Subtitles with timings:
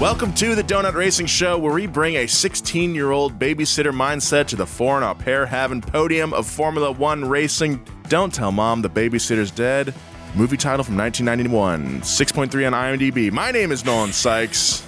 [0.00, 4.46] Welcome to the Donut Racing Show, where we bring a 16 year old babysitter mindset
[4.48, 7.84] to the foreign au pair having podium of Formula One racing.
[8.08, 9.94] Don't tell mom the babysitter's dead.
[10.34, 13.30] Movie title from 1991, 6.3 on IMDb.
[13.30, 14.80] My name is Nolan Sykes.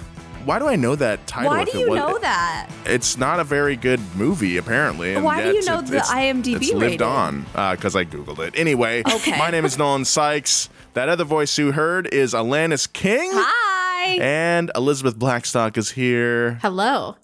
[0.45, 1.51] Why do I know that title?
[1.51, 2.69] Why do you was- know that?
[2.85, 5.13] It's not a very good movie, apparently.
[5.13, 7.01] and Why do you know it- the it's- IMDb It's lived rating?
[7.07, 8.53] on uh, because I googled it.
[8.57, 9.37] Anyway, Okay.
[9.37, 10.69] my name is Nolan Sykes.
[10.95, 13.29] That other voice you heard is Alanis King.
[13.33, 13.69] Hi.
[14.03, 16.59] And Elizabeth Blackstock is here.
[16.61, 17.15] Hello.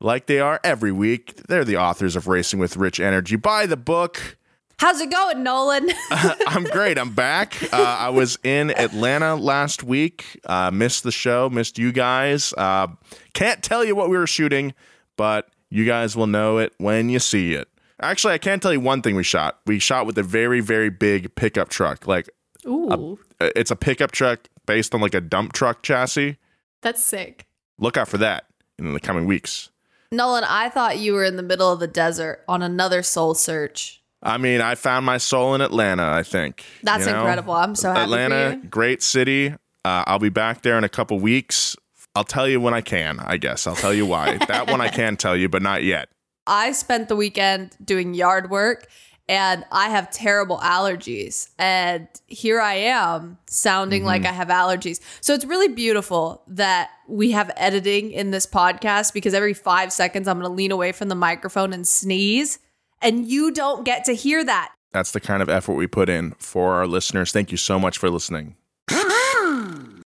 [0.00, 1.36] Like they are every week.
[1.48, 3.36] They're the authors of Racing with Rich Energy.
[3.36, 4.36] Buy the book.
[4.78, 5.88] How's it going, Nolan?
[6.10, 6.98] I'm great.
[6.98, 7.72] I'm back.
[7.72, 10.40] Uh, I was in Atlanta last week.
[10.44, 11.48] Uh, missed the show.
[11.48, 12.52] Missed you guys.
[12.58, 12.88] Uh,
[13.34, 14.74] can't tell you what we were shooting,
[15.16, 17.68] but you guys will know it when you see it.
[18.00, 19.60] Actually, I can tell you one thing we shot.
[19.64, 22.06] We shot with a very, very big pickup truck.
[22.06, 22.28] Like
[22.66, 23.16] Ooh, uh,
[23.56, 26.36] it's a pickup truck based on like a dump truck chassis.
[26.82, 27.46] that's sick.
[27.78, 28.44] Look out for that
[28.78, 29.70] in the coming weeks.
[30.12, 34.00] Nolan, I thought you were in the middle of the desert on another soul search.
[34.22, 36.64] I mean, I found my soul in Atlanta, I think.
[36.82, 37.18] That's you know?
[37.18, 37.54] incredible.
[37.54, 38.68] I'm so happy Atlanta, for you.
[38.68, 39.48] great city.
[39.84, 41.76] Uh, I'll be back there in a couple weeks.
[42.14, 43.66] I'll tell you when I can, I guess.
[43.66, 44.38] I'll tell you why.
[44.48, 46.08] that one I can tell you, but not yet.
[46.46, 48.88] I spent the weekend doing yard work
[49.28, 51.48] and I have terrible allergies.
[51.58, 54.06] And here I am sounding Mm-hmm.
[54.06, 55.00] like I have allergies.
[55.20, 60.28] So it's really beautiful that we have editing in this podcast because every five seconds
[60.28, 62.58] I'm going to lean away from the microphone and sneeze.
[63.02, 64.72] And you don't get to hear that.
[64.92, 67.32] That's the kind of effort we put in for our listeners.
[67.32, 68.56] Thank you so much for listening.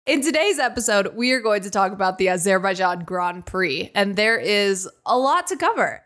[0.06, 4.38] In today's episode, we are going to talk about the Azerbaijan Grand Prix, and there
[4.38, 6.02] is a lot to cover.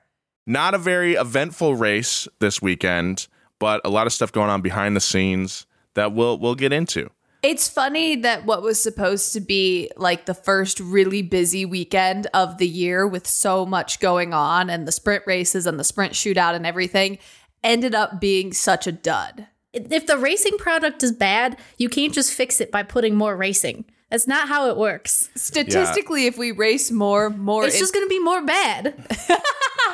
[0.47, 4.97] Not a very eventful race this weekend, but a lot of stuff going on behind
[4.97, 7.11] the scenes that we'll we'll get into.
[7.43, 12.59] It's funny that what was supposed to be like the first really busy weekend of
[12.59, 16.55] the year with so much going on and the sprint races and the sprint shootout
[16.55, 17.19] and everything
[17.65, 19.49] ended up being such a dud.
[19.73, 23.85] if the racing product is bad, you can't just fix it by putting more racing.
[24.13, 25.31] That's not how it works.
[25.35, 28.95] Statistically, if we race more, more It's in- just going to be more bad.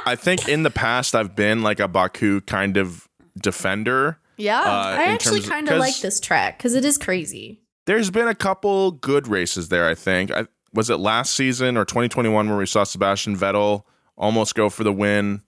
[0.04, 3.06] I think in the past I've been like a Baku kind of
[3.40, 4.18] defender.
[4.36, 4.60] yeah.
[4.60, 4.64] uh,
[4.98, 7.60] I actually kind of- kind of 'cause like this track because it is crazy.
[7.86, 10.30] There's been a couple good races there, I think.
[10.32, 13.84] I, was it last season or 2021 where we saw Sebastian Vettel
[14.16, 15.42] almost go for the win?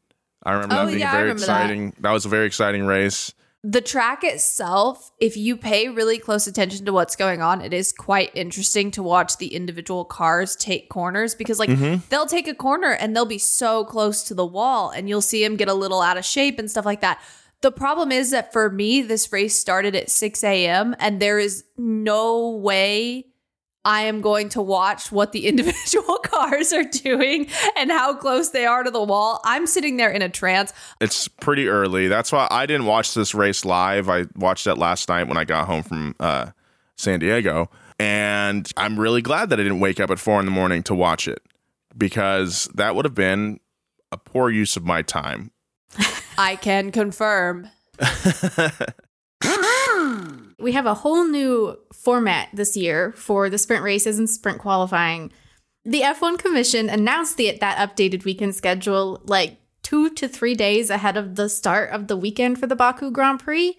[0.44, 1.60] I remember Oh, that being yeah, very remember that.
[1.64, 1.92] exciting.
[1.98, 2.12] That.
[2.12, 3.34] was a very exciting race.
[3.62, 7.92] The track itself, if you pay really close attention to what's going on, it is
[7.92, 12.00] quite interesting to watch the individual cars take corners because, like, mm-hmm.
[12.08, 15.44] they'll take a corner and they'll be so close to the wall, and you'll see
[15.44, 17.20] them get a little out of shape and stuff like that.
[17.60, 21.64] The problem is that for me, this race started at 6 a.m., and there is
[21.76, 23.26] no way
[23.84, 28.66] I am going to watch what the individual cars are doing and how close they
[28.66, 29.40] are to the wall.
[29.44, 30.72] I'm sitting there in a trance.
[31.00, 32.08] It's pretty early.
[32.08, 34.08] That's why I didn't watch this race live.
[34.08, 36.50] I watched it last night when I got home from uh,
[36.96, 37.70] San Diego.
[37.98, 40.94] And I'm really glad that I didn't wake up at four in the morning to
[40.94, 41.42] watch it
[41.96, 43.60] because that would have been
[44.10, 45.50] a poor use of my time.
[46.38, 47.68] I can confirm.
[50.60, 55.32] We have a whole new format this year for the sprint races and sprint qualifying.
[55.84, 61.16] The F1 Commission announced the, that updated weekend schedule like two to three days ahead
[61.16, 63.76] of the start of the weekend for the Baku Grand Prix.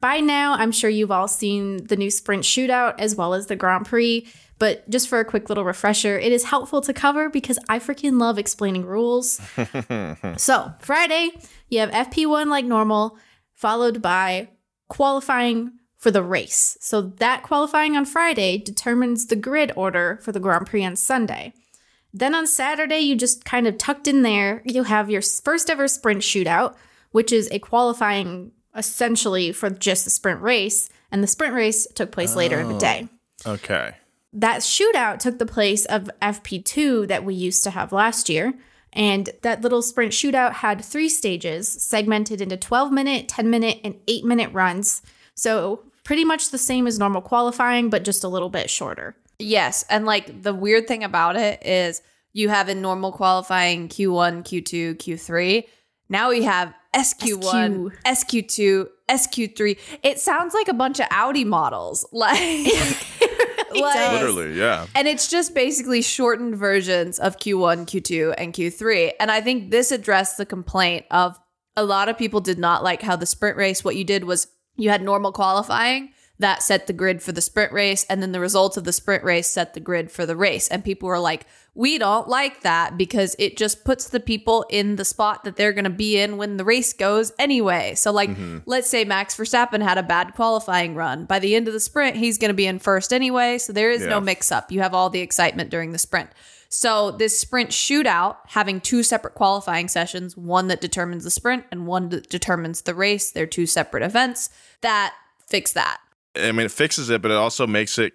[0.00, 3.56] By now, I'm sure you've all seen the new sprint shootout as well as the
[3.56, 4.26] Grand Prix.
[4.58, 8.18] But just for a quick little refresher, it is helpful to cover because I freaking
[8.18, 9.40] love explaining rules.
[10.36, 11.30] so, Friday,
[11.68, 13.18] you have FP1 like normal,
[13.54, 14.48] followed by
[14.88, 16.76] qualifying for the race.
[16.80, 21.52] So, that qualifying on Friday determines the grid order for the Grand Prix on Sunday.
[22.12, 25.86] Then on Saturday, you just kind of tucked in there, you have your first ever
[25.86, 26.74] sprint shootout,
[27.10, 30.88] which is a qualifying essentially for just the sprint race.
[31.10, 33.08] And the sprint race took place later in the day.
[33.44, 33.94] Oh, okay.
[34.32, 38.54] That shootout took the place of FP2 that we used to have last year.
[38.92, 43.96] And that little sprint shootout had three stages segmented into 12 minute, 10 minute, and
[44.08, 45.02] 8 minute runs.
[45.36, 49.16] So pretty much the same as normal qualifying, but just a little bit shorter.
[49.38, 49.84] Yes.
[49.90, 52.00] And like the weird thing about it is
[52.32, 55.64] you have in normal qualifying Q1, Q2, Q3.
[56.08, 59.78] Now we have SQ1, SQ2, SQ3.
[60.02, 62.06] It sounds like a bunch of Audi models.
[62.12, 62.38] Like,
[63.82, 64.86] like- Literally, yeah.
[64.94, 69.12] and it's just basically shortened versions of Q1, Q2, and Q3.
[69.20, 71.38] And I think this addressed the complaint of
[71.76, 74.46] a lot of people did not like how the sprint race, what you did was
[74.76, 78.40] you had normal qualifying that set the grid for the sprint race, and then the
[78.40, 80.68] results of the sprint race set the grid for the race.
[80.68, 84.96] And people were like, we don't like that because it just puts the people in
[84.96, 87.94] the spot that they're going to be in when the race goes anyway.
[87.94, 88.58] So, like, mm-hmm.
[88.66, 91.24] let's say Max Verstappen had a bad qualifying run.
[91.24, 93.58] By the end of the sprint, he's going to be in first anyway.
[93.58, 94.08] So, there is Yeah.
[94.08, 94.70] no mix up.
[94.70, 96.30] You have all the excitement during the sprint.
[96.78, 101.86] So, this sprint shootout, having two separate qualifying sessions, one that determines the sprint and
[101.86, 104.50] one that determines the race, they're two separate events,
[104.82, 105.14] that
[105.48, 106.00] fix that.
[106.36, 108.12] I mean, it fixes it, but it also makes it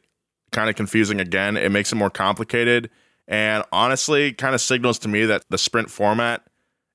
[0.51, 1.57] kind of confusing again.
[1.57, 2.91] It makes it more complicated.
[3.27, 6.43] And honestly, kind of signals to me that the sprint format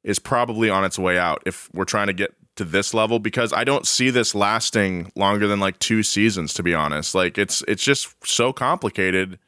[0.04, 3.52] is probably on its way out if we're trying to get to this level because
[3.52, 7.12] I don't see this lasting longer than like two seasons to be honest.
[7.12, 9.40] Like it's it's just so complicated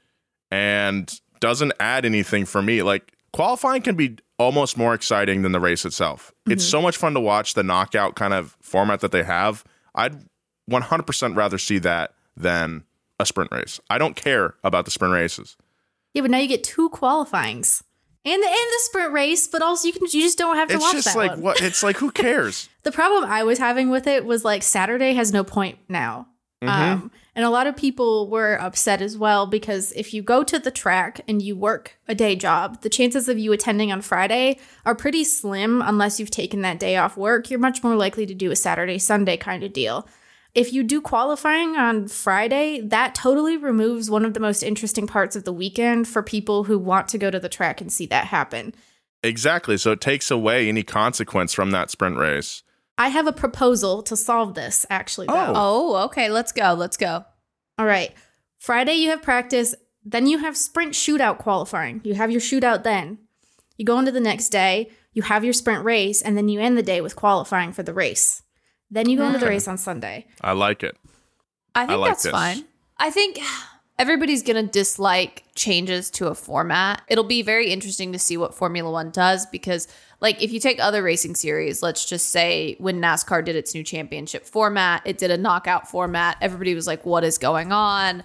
[0.51, 2.83] and doesn't add anything for me.
[2.83, 6.33] Like qualifying can be almost more exciting than the race itself.
[6.47, 9.65] It's so much fun to watch the knockout kind of format that they have.
[9.95, 10.17] I'd
[10.71, 12.85] 100% rather see that than
[13.19, 13.81] a sprint race.
[13.91, 15.57] I don't care about the sprint races.
[16.15, 17.83] Yeah, but now you get two qualifyings.
[18.25, 20.75] And the, and the sprint race, but also you can you just don't have to
[20.75, 21.41] It's watch just that like one.
[21.41, 22.69] what it's like who cares?
[22.83, 26.27] The problem I was having with it was like Saturday has no point now.
[26.63, 26.93] Mm-hmm.
[26.93, 30.59] Um, and a lot of people were upset as well because if you go to
[30.59, 34.59] the track and you work a day job, the chances of you attending on Friday
[34.85, 37.49] are pretty slim unless you've taken that day off work.
[37.49, 40.09] You're much more likely to do a Saturday, Sunday kind of deal.
[40.57, 45.37] If you do qualifying on Friday, that totally removes one of the most interesting parts
[45.37, 48.25] of the weekend for people who want to go to the track and see that
[48.25, 48.75] happen.
[49.23, 49.77] Exactly.
[49.77, 52.65] So it takes away any consequence from that sprint race.
[52.99, 55.35] I have a proposal to solve this actually though.
[55.35, 55.97] Oh.
[55.97, 56.29] oh, okay.
[56.29, 56.75] Let's go.
[56.75, 57.25] Let's go.
[57.79, 58.13] All right.
[58.59, 59.75] Friday, you have practice.
[60.05, 62.01] Then you have sprint shootout qualifying.
[62.05, 63.19] You have your shootout then.
[63.77, 66.77] You go into the next day, you have your sprint race, and then you end
[66.77, 68.43] the day with qualifying for the race.
[68.91, 69.53] Then you go into the hmm.
[69.53, 70.27] race on Sunday.
[70.41, 70.97] I like it.
[71.75, 72.33] I think like that's this.
[72.33, 72.65] fine.
[72.97, 73.39] I think
[73.99, 77.03] everybody's going to dislike changes to a format.
[77.09, 79.87] It'll be very interesting to see what Formula One does because,
[80.21, 83.85] like, if you take other racing series, let's just say when NASCAR did its new
[83.85, 86.37] championship format, it did a knockout format.
[86.41, 88.25] Everybody was like, what is going on?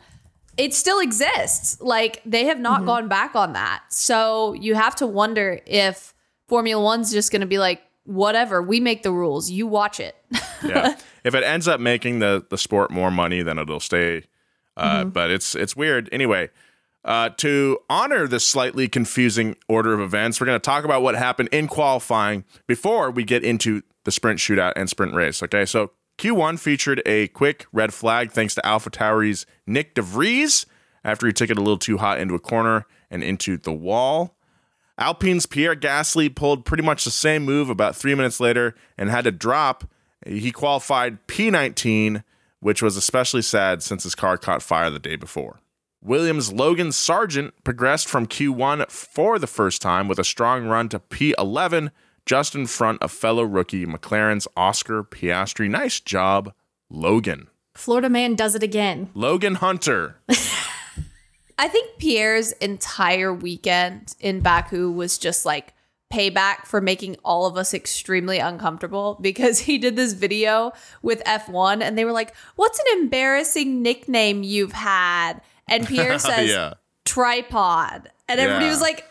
[0.57, 1.79] It still exists.
[1.81, 3.83] Like, they have not gone back on that.
[3.89, 6.13] So you have to wonder if
[6.47, 10.15] Formula One's just going to be like, whatever, we make the rules, you watch it.
[10.63, 10.95] Yeah.
[11.23, 14.23] if it ends up making the the sport more money, then it'll stay.
[14.75, 16.09] Uh, But it's it's weird.
[16.11, 16.49] Anyway,
[17.05, 21.15] uh, to honor this slightly confusing order of events, we're going to talk about what
[21.15, 25.43] happened in qualifying before we get into the sprint shootout and sprint race.
[25.43, 30.65] Okay, so Q1 featured a quick red flag thanks to Alpha Tauri's Nyck de Vries
[31.03, 34.35] after he took it a little too hot into a corner and into the wall.
[34.97, 39.23] Alpine's Pierre Gasly pulled pretty much the same move about three minutes later and had
[39.23, 39.85] to drop.
[40.25, 42.23] He qualified P19,
[42.59, 45.59] which was especially sad since his car caught fire the day before.
[46.03, 50.99] Williams' Logan Sargeant progressed from Q1 for the first time with a strong run to
[50.99, 51.91] P11,
[52.25, 55.69] just in front of fellow rookie McLaren's Oscar Piastri.
[55.69, 56.53] Nice job,
[56.89, 57.47] Logan.
[57.73, 59.09] Florida man does it again.
[59.13, 60.17] Logan Hunter.
[61.57, 65.73] I think Pierre's entire weekend in Baku was just like
[66.11, 71.81] payback for making all of us extremely uncomfortable because he did this video with F1
[71.81, 75.41] and they were like, What's an embarrassing nickname you've had?
[75.67, 76.73] And Pierre says, yeah.
[77.05, 78.09] Tripod.
[78.27, 78.71] And everybody Yeah.
[78.71, 79.05] was like,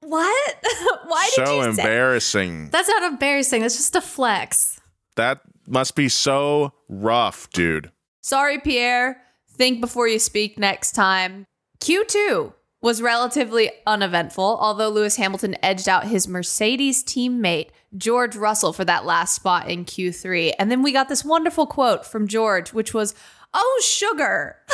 [0.00, 0.56] What?
[1.06, 2.68] Why did so you say embarrassing.
[2.70, 3.62] That's not embarrassing.
[3.62, 4.80] That's just a flex.
[5.16, 7.90] That must be so rough, dude.
[8.20, 9.20] Sorry, Pierre.
[9.50, 11.46] Think before you speak next time.
[11.80, 18.84] Q2 was relatively uneventful, although Lewis Hamilton edged out his Mercedes teammate, George Russell, for
[18.84, 20.52] that last spot in Q3.
[20.58, 23.14] And then we got this wonderful quote from George, which was,
[23.54, 24.56] Oh, sugar.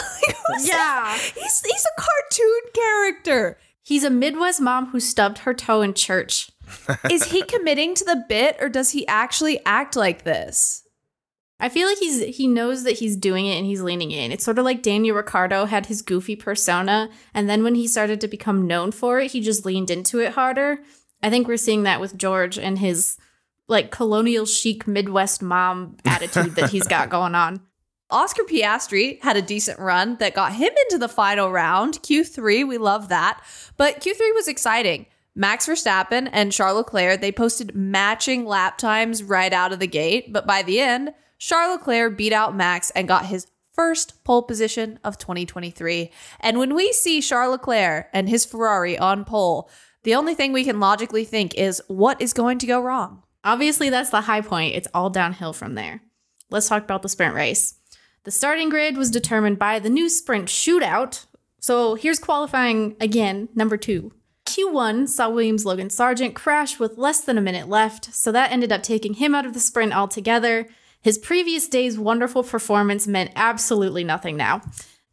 [0.50, 1.18] Like, that?
[1.34, 3.58] He's, he's a cartoon character.
[3.82, 6.50] He's a Midwest mom who stubbed her toe in church.
[7.10, 10.84] Is he committing to the bit or does he actually act like this?
[11.60, 14.30] I feel like he's he knows that he's doing it and he's leaning in.
[14.30, 18.20] It's sort of like Daniel Ricciardo had his goofy persona, and then when he started
[18.20, 20.78] to become known for it, he just leaned into it harder.
[21.22, 23.16] I think we're seeing that with George and his
[23.66, 27.60] like colonial chic Midwest mom attitude that he's got going on.
[28.10, 32.02] Oscar Piastri had a decent run that got him into the final round.
[32.02, 33.42] Q3, we love that.
[33.76, 35.06] But Q3 was exciting.
[35.34, 40.32] Max Verstappen and Charles Leclerc, they posted matching lap times right out of the gate.
[40.32, 44.98] But by the end, Charles Leclerc beat out Max and got his first pole position
[45.04, 46.10] of 2023.
[46.40, 49.68] And when we see Charles Leclerc and his Ferrari on pole,
[50.02, 53.22] the only thing we can logically think is what is going to go wrong?
[53.44, 54.74] Obviously, that's the high point.
[54.74, 56.00] It's all downhill from there.
[56.50, 57.77] Let's talk about the sprint race.
[58.28, 61.24] The starting grid was determined by the new sprint shootout.
[61.60, 64.12] So here's qualifying again, number two.
[64.44, 68.70] Q1 saw Williams Logan Sargeant crash with less than a minute left, so that ended
[68.70, 70.68] up taking him out of the sprint altogether.
[71.00, 74.60] His previous day's wonderful performance meant absolutely nothing now.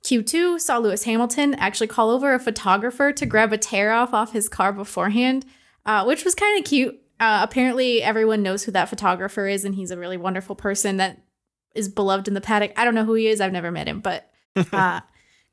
[0.04, 4.34] Q2 saw Lewis Hamilton actually call over a photographer to grab a tear off off
[4.34, 5.46] his car beforehand,
[5.86, 7.00] uh, which was kind of cute.
[7.22, 11.22] Uh, apparently, everyone knows who that photographer is, and he's a really wonderful person that
[11.76, 12.72] is beloved in the paddock.
[12.78, 13.42] I don't know who he is.
[13.42, 14.30] I've never met him, but
[14.74, 15.02] uh,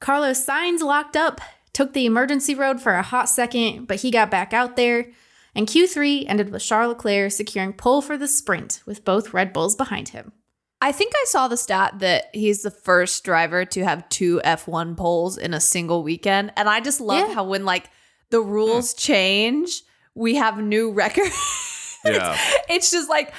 [0.00, 1.40] Carlos Sainz locked up,
[1.72, 5.06] took the emergency road for a hot second, but he got back out there.
[5.54, 9.76] And Q3 ended with Charles Leclerc securing pole for the sprint with both Red Bulls
[9.76, 10.32] behind him.
[10.80, 14.96] I think I saw the stat that he's the first driver to have two F1
[14.96, 16.52] poles in a single weekend.
[16.56, 17.34] And I just love Yeah.
[17.34, 17.90] how when like
[18.30, 19.82] the rules change,
[20.14, 21.58] we have new records.
[22.04, 22.36] Yeah.
[22.68, 23.32] it's just like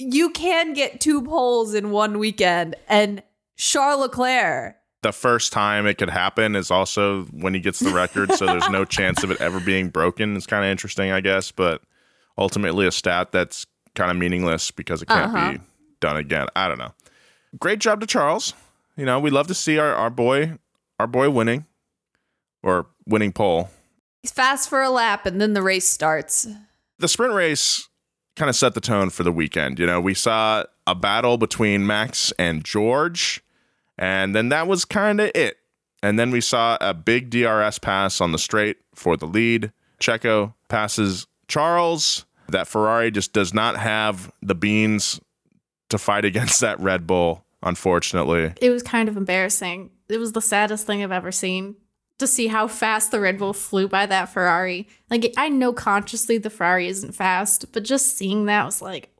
[0.00, 3.22] you can get two poles in one weekend and
[3.56, 4.76] Charles Leclerc.
[5.02, 8.68] the first time it could happen is also when he gets the record, so there's
[8.70, 10.36] no chance of it ever being broken.
[10.36, 11.82] It's kind of interesting, I guess, but
[12.38, 15.52] ultimately a stat that's kind of meaningless because it can't Uh-huh.
[15.52, 15.60] be
[16.00, 16.46] done again.
[16.56, 16.92] I don't know.
[17.58, 18.54] Great job to Charles.
[18.96, 20.58] You know, we love to see our, our boy
[20.98, 21.66] our boy winning
[22.62, 23.68] or winning pole.
[24.22, 26.46] He's fast for a lap and then the race starts.
[26.98, 27.88] the sprint race
[28.40, 29.78] kind of set the tone for the weekend.
[29.78, 33.44] You know, we saw a battle between Max and George,
[33.98, 35.58] and then that was kind of it.
[36.02, 39.72] And then we saw a big DRS pass on the straight for the lead.
[40.00, 42.24] Checo passes Charles.
[42.48, 45.20] That Ferrari just does not have the beans
[45.90, 48.54] to fight against that Red Bull, unfortunately.
[48.60, 49.90] It was kind of embarrassing.
[50.08, 51.76] It was the saddest thing I've ever seen
[52.20, 54.88] to see how fast the Red Bull flew by that Ferrari.
[55.10, 59.10] Like, I know consciously the Ferrari isn't fast, but just seeing that was like,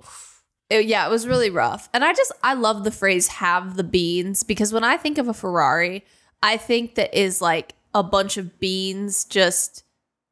[0.70, 1.88] It- yeah, it was really rough.
[1.92, 5.26] And I just I love the phrase have the beans because when I think of
[5.28, 6.04] a Ferrari,
[6.42, 9.82] I think that is like a bunch of beans just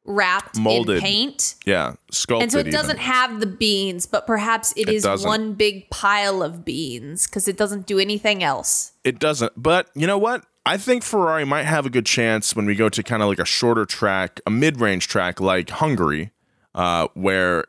[0.05, 0.97] wrapped Molded.
[0.97, 1.55] in paint.
[1.65, 2.43] Yeah, sculpted.
[2.43, 2.73] And so it even.
[2.73, 5.27] doesn't have the beans, but perhaps it It is doesn't.
[5.27, 8.93] one big pile of beans because it doesn't do anything else.
[9.03, 9.53] It doesn't.
[9.55, 10.45] But you know what?
[10.65, 13.39] I think Ferrari might have a good chance when we go to kind of like
[13.39, 16.31] a shorter track, a mid range track like Hungary,
[16.75, 17.65] uh, where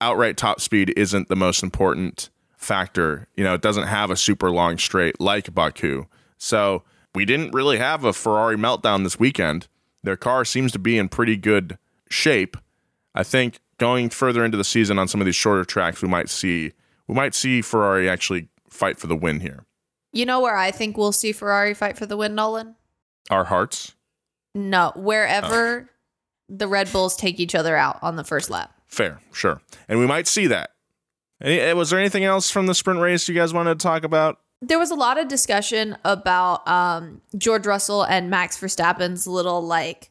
[0.00, 3.28] outright top speed isn't the most important factor.
[3.36, 6.06] You know, it doesn't have a super long straight like Baku.
[6.38, 6.82] So
[7.14, 9.68] we didn't really have a Ferrari meltdown this weekend.
[10.02, 11.78] Their car seems to be in pretty good
[12.08, 12.56] shape.
[13.14, 16.28] I think going further into the season on some of these shorter tracks, we might
[16.28, 16.72] see
[17.08, 19.64] we might see Ferrari actually fight for the win here.
[20.12, 22.76] You know where I think we'll see Ferrari fight for the win, Nolan?
[23.30, 23.94] Our hearts.
[24.54, 25.88] No, wherever
[26.48, 28.74] the Red Bulls take each other out on the first lap.
[28.86, 29.62] Fair, sure.
[29.88, 30.72] And we might see that.
[31.40, 34.04] Any, eh, was there anything else from the sprint race you guys wanted to talk
[34.04, 34.38] about?
[34.62, 40.10] There was a lot of discussion about um, George Russell and Max Verstappen's little like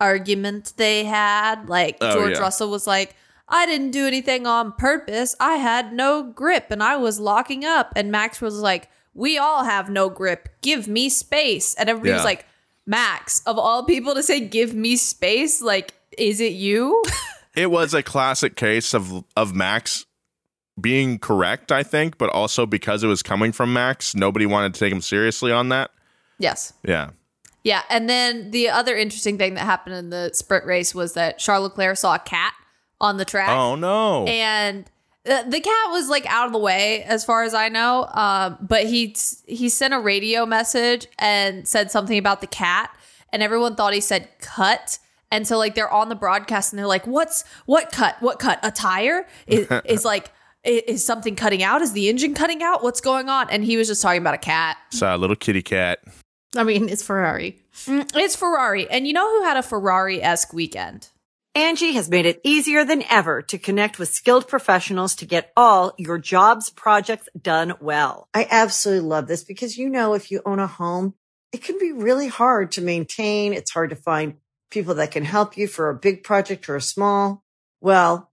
[0.00, 1.68] argument they had.
[1.68, 2.40] Like Oh, George yeah.
[2.40, 3.14] Russell was like,
[3.48, 5.36] I didn't do anything on purpose.
[5.38, 7.92] I had no grip and I was locking up.
[7.94, 10.48] And Max was like, We all have no grip.
[10.60, 11.74] Give me space.
[11.74, 12.46] And everybody was like,
[12.86, 17.02] Max, of all people to say, Give me space, like, is it you?
[17.54, 20.06] it was a classic case of of Max
[20.80, 24.80] being correct, I think, but also because it was coming from Max, nobody wanted to
[24.80, 25.90] take him seriously on that.
[26.38, 26.72] Yes.
[26.84, 27.10] Yeah.
[27.62, 31.38] Yeah, and then the other interesting thing that happened in the sprint race was that
[31.38, 32.52] Charles Leclerc saw a cat
[33.00, 33.48] on the track.
[33.48, 34.26] Oh no.
[34.26, 34.84] and
[35.26, 38.06] uh, the cat was like out of the way as far as I know.
[38.12, 39.16] Um, but he
[39.46, 42.94] he sent a radio message and said something about the cat,
[43.32, 44.98] and everyone thought he said cut.
[45.30, 48.16] And so like they're on the broadcast and they're like, "What's what cut?
[48.20, 48.58] What cut?
[48.62, 50.30] A tire is is like."
[50.66, 51.82] I- Is something cutting out?
[51.82, 52.82] Is the engine cutting out?
[52.82, 53.50] What's going on?
[53.50, 54.76] And he was just talking about a cat.
[54.90, 56.00] Saw a little kitty cat.
[56.56, 57.60] I mean, it's Ferrari.
[57.86, 58.88] Mm, It's Ferrari.
[58.88, 61.08] And you know who had a Ferrari esque weekend?
[61.56, 65.92] Angie has made it easier than ever to connect with skilled professionals to get all
[65.98, 68.28] your jobs projects done well.
[68.34, 71.14] I absolutely love this because, you know, if you own a home,
[71.52, 73.52] it can be really hard to maintain.
[73.52, 74.34] It's hard to find
[74.72, 77.44] people that can help you for a big project or a small.
[77.80, 78.32] Well,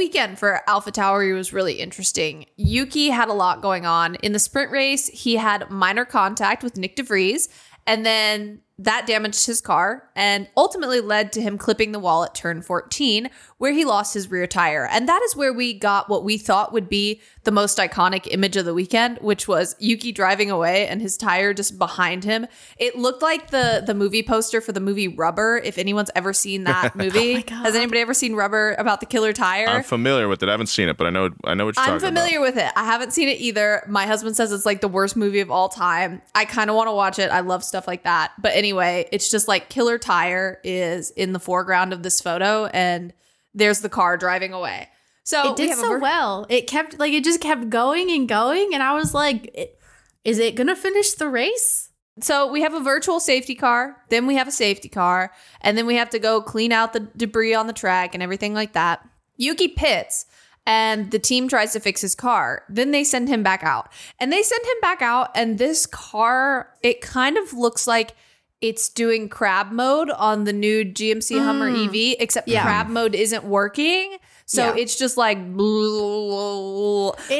[0.00, 2.46] Weekend for Alpha Tauri was really interesting.
[2.56, 4.14] Yuki had a lot going on.
[4.14, 7.50] In the sprint race, he had minor contact with Nyck de Vries,
[7.86, 12.34] and then that damaged his car and ultimately led to him clipping the wall at
[12.34, 14.88] turn 14, where he lost his rear tire.
[14.90, 18.56] And that is where we got what we thought would be the most iconic image
[18.56, 22.46] of the weekend, which was Yuki driving away and his tire just behind him.
[22.78, 25.60] It looked like the the movie poster for the movie Rubber.
[25.62, 27.62] If anyone's ever seen that oh movie, God.
[27.62, 29.68] has anybody ever seen Rubber about the killer tire?
[29.68, 30.48] I'm familiar with it.
[30.48, 32.56] I haven't seen it, but I know I know what you're I'm talking familiar with
[32.56, 32.72] it.
[32.76, 33.84] I haven't seen it either.
[33.88, 36.22] My husband says it's like the worst movie of all time.
[36.34, 37.30] I kind of want to watch it.
[37.30, 38.32] I love stuff like that.
[38.40, 43.12] But anyway, it's just like Killer Tire is in the foreground of this photo and
[43.54, 44.88] there's the car driving away.
[45.24, 46.46] So it we did a so ver- well.
[46.48, 49.78] It kept like it just kept going and going, and I was like,
[50.24, 54.34] "Is it gonna finish the race?" So we have a virtual safety car, then we
[54.34, 57.66] have a safety car, and then we have to go clean out the debris on
[57.66, 59.06] the track and everything like that.
[59.36, 60.26] Yuki pits
[60.66, 62.64] and the team tries to fix his car.
[62.68, 63.90] Then they send him back out.
[64.18, 68.14] And they send him back out and this car it kind of looks like
[68.60, 71.88] it's doing crab mode on the new GMC Hummer mm.
[72.12, 72.62] EV except Yeah.
[72.62, 74.16] crab mode isn't working.
[74.46, 74.82] So Yeah.
[74.82, 75.56] it's just like It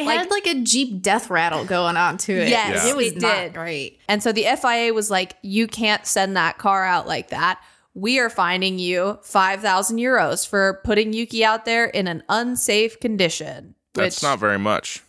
[0.05, 2.49] like had like a Jeep death rattle going on to it.
[2.49, 3.53] Yes, it was it not did.
[3.53, 3.99] great.
[4.07, 7.61] And so the FIA was like, you can't send that car out like that.
[7.93, 13.75] We are fining you 5,000 euros for putting Yuki out there in an unsafe condition.
[13.93, 15.03] That's which- not very much.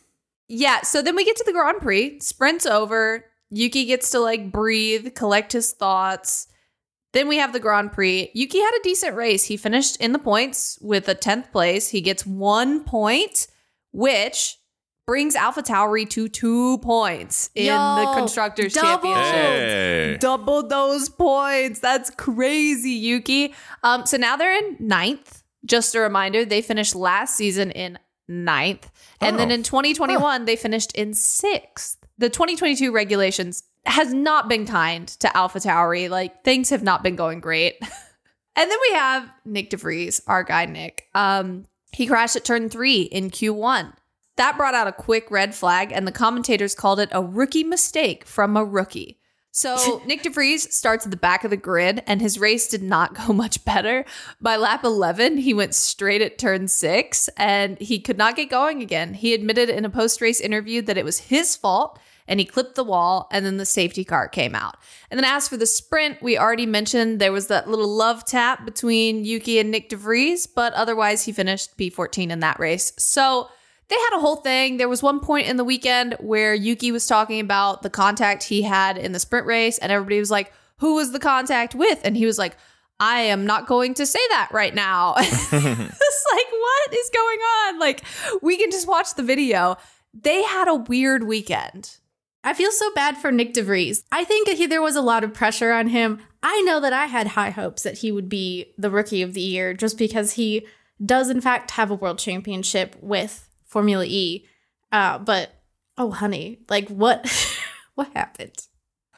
[0.48, 0.82] Yeah.
[0.82, 3.24] So then we get to the Grand Prix, sprints over.
[3.54, 6.48] Yuki gets to like breathe, collect his thoughts.
[7.12, 8.30] Then we have the Grand Prix.
[8.32, 9.44] Yuki had a decent race.
[9.44, 11.88] He finished in the points with a 10th place.
[11.88, 13.46] He gets one point,
[13.92, 14.56] which
[15.06, 18.88] brings Alpha Tauri to two points in Yo, the Constructors' double.
[19.12, 19.34] Championship.
[19.34, 20.16] Hey.
[20.18, 21.80] Double those points.
[21.80, 23.54] That's crazy, Yuki.
[23.82, 25.42] Um, so now they're in ninth.
[25.66, 28.90] Just a reminder, they finished last season in ninth.
[29.20, 29.54] And then Oh.
[29.54, 31.98] in 2021, they finished in sixth.
[32.22, 36.08] The 2022 regulations has not been kind to Alpha Tauri.
[36.08, 37.74] Like things have not been going great.
[37.82, 41.08] and then we have Nyck de Vries, our guy Nick.
[41.16, 43.92] Um, he crashed at turn three in Q1.
[44.36, 48.24] That brought out a quick red flag, and the commentators called it a rookie mistake
[48.24, 49.18] from a rookie.
[49.50, 49.74] So
[50.06, 53.14] Nyck de Vries starts at the back of the grid, and his race did not
[53.14, 54.04] go much better.
[54.40, 58.80] By lap 11, he went straight at turn six, and he could not get going
[58.80, 59.14] again.
[59.14, 62.74] He admitted in a post race interview that it was his fault, and he clipped
[62.74, 64.76] the wall, and then the safety car came out.
[65.10, 68.64] And then as for the sprint, we already mentioned there was that little love tap
[68.64, 72.92] between Yuki and Nyck de Vries, but otherwise he finished P14 in that race.
[72.98, 73.48] So
[73.88, 74.76] they had a whole thing.
[74.76, 78.62] There was one point in the weekend where Yuki was talking about the contact he
[78.62, 82.00] had in the sprint race, and everybody was like, Who was the contact with?
[82.04, 82.56] And he was like,
[83.02, 85.14] I am not going to say that right now.
[85.18, 87.78] it's like, what is going on?
[87.80, 88.02] Like,
[88.40, 89.76] we can just watch the video.
[90.14, 91.98] They had a weird weekend.
[92.44, 94.04] I feel so bad for Nyck de Vries.
[94.10, 96.20] I think he, there was a lot of pressure on him.
[96.42, 99.40] I know that I had high hopes that he would be the rookie of the
[99.40, 100.66] year just because he
[101.04, 104.46] does, in fact, have a world championship with Formula E.
[104.90, 105.62] Uh, but,
[105.96, 107.30] oh, honey, like, what?
[107.94, 108.66] what happened?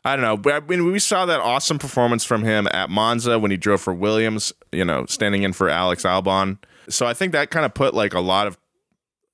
[0.04, 0.52] I don't know.
[0.52, 3.94] I mean, we saw that awesome performance from him at Monza when he drove for
[3.94, 6.58] Williams, you know, standing in for Alex Albon.
[6.90, 8.58] So I think that kind of put like a lot of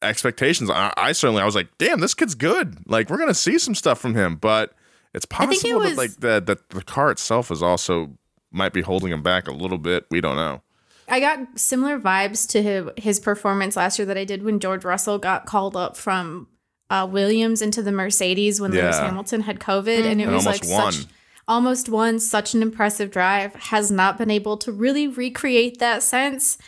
[0.02, 0.70] expectations.
[0.70, 2.78] I, I certainly I was like, damn, this kid's good.
[2.86, 4.72] Like we're gonna see some stuff from him, but
[5.14, 8.16] it's possible it was- that like the, the the car itself is also
[8.52, 10.06] might be holding him back a little bit.
[10.10, 10.62] We don't know.
[11.08, 14.84] I got similar vibes to his, his performance last year that I did when George
[14.84, 16.46] Russell got called up from
[16.88, 20.62] uh, Williams into the Mercedes when Lewis Hamilton had COVID, and it And was like
[20.68, 20.92] won.
[20.92, 21.06] such
[21.48, 23.54] almost won such an impressive drive.
[23.56, 26.58] Has not been able to really recreate that sense.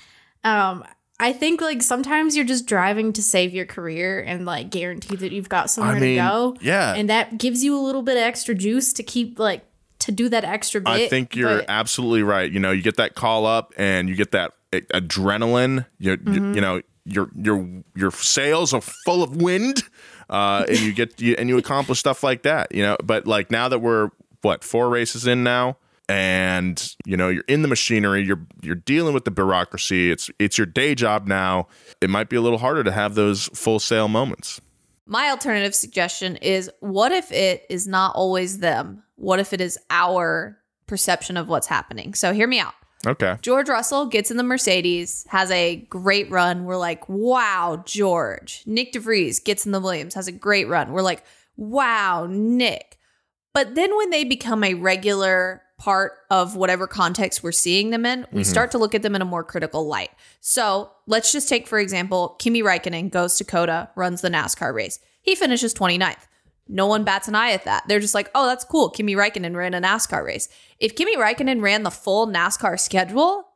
[0.45, 0.85] Um,
[1.23, 5.31] I think like sometimes you're just driving to save your career and like guarantee that
[5.31, 6.57] you've got somewhere mean, to go.
[6.61, 6.95] yeah.
[6.95, 9.65] and that gives you a little bit of extra juice to keep like
[10.01, 10.91] to do that extra bit.
[10.91, 12.51] I think you're but- absolutely right.
[12.51, 15.87] You know, you get that call up and you get that adrenaline.
[15.99, 19.83] You, you, you know, your your your sails are full of wind,
[20.29, 22.75] uh, and you get you, and you accomplish stuff like that.
[22.75, 25.77] You know, but like now that we're what four races in now,
[26.09, 30.11] and you know you're in the machinery, you're you're dealing with the bureaucracy.
[30.11, 31.69] It's it's your day job now.
[32.01, 34.61] It might be a little harder to have those full sail moments.
[35.07, 39.03] My alternative suggestion is what if it is not always them?
[39.17, 42.15] What if it is our perception of what's happening?
[42.15, 42.75] So hear me out.
[43.07, 43.37] Okay.
[43.43, 46.65] George Russell gets in the Mercedes, has a great run.
[46.65, 48.65] We're like, wow, George.
[48.65, 50.93] Nyck de Vries gets in the Williams, has a great run.
[50.93, 51.25] We're like,
[51.57, 52.99] wow, Nick.
[53.55, 58.21] But then when they become a regular part of whatever context we're seeing them in,
[58.31, 58.51] we mm-hmm.
[58.51, 60.11] start to look at them in a more critical light.
[60.41, 65.01] So let's just take, for example, Kimi Raikkonen goes to COTA, runs the NASCAR race.
[65.23, 66.29] He finishes 29th.
[66.69, 67.83] No one bats an eye at that.
[67.89, 68.91] They're just like, oh, that's cool.
[68.91, 70.49] Kimi Raikkonen ran a NASCAR race.
[70.79, 73.49] If Kimi Raikkonen ran the full NASCAR schedule,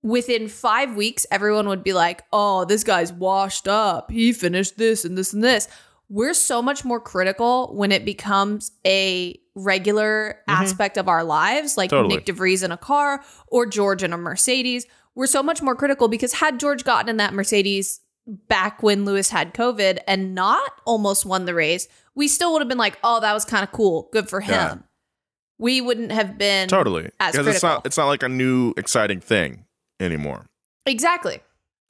[0.00, 4.12] within five weeks, everyone would be like, oh, this guy's washed up.
[4.12, 5.66] He finished this and this and this.
[6.14, 10.62] We're so much more critical when it becomes a regular mm-hmm.
[10.62, 12.18] aspect of our lives, like Totally.
[12.18, 14.86] Nyck de Vries in a car or George in a Mercedes.
[15.16, 18.00] We're so much more critical because had George gotten in that Mercedes
[18.48, 22.68] back when Lewis had COVID and not almost won the race, we still would have
[22.68, 24.08] been like, oh, that was kind of cool.
[24.12, 24.52] Good for him.
[24.52, 24.76] Yeah.
[25.58, 27.10] We wouldn't have been Totally.
[27.18, 27.50] as Because critical.
[27.50, 29.64] it's not it's not like a new exciting thing
[29.98, 30.46] anymore.
[30.86, 31.40] exactly.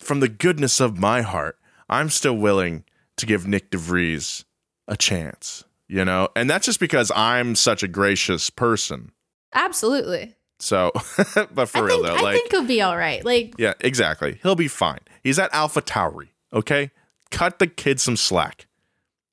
[0.01, 1.59] from the goodness of my heart,
[1.91, 2.85] I'm still willing
[3.17, 4.45] to give Nyck de Vries
[4.89, 6.29] a chance, you know?
[6.37, 9.13] And that's just because I'm such a gracious person.
[9.55, 10.35] Absolutely.
[10.61, 10.93] So,
[11.55, 13.25] but for I real think, though, I like, think he'll be all right.
[13.25, 14.39] Like yeah, exactly.
[14.43, 15.01] He'll be fine.
[15.23, 16.91] He's at Alpha Tauri, okay?
[17.31, 18.67] Cut the kid some slack.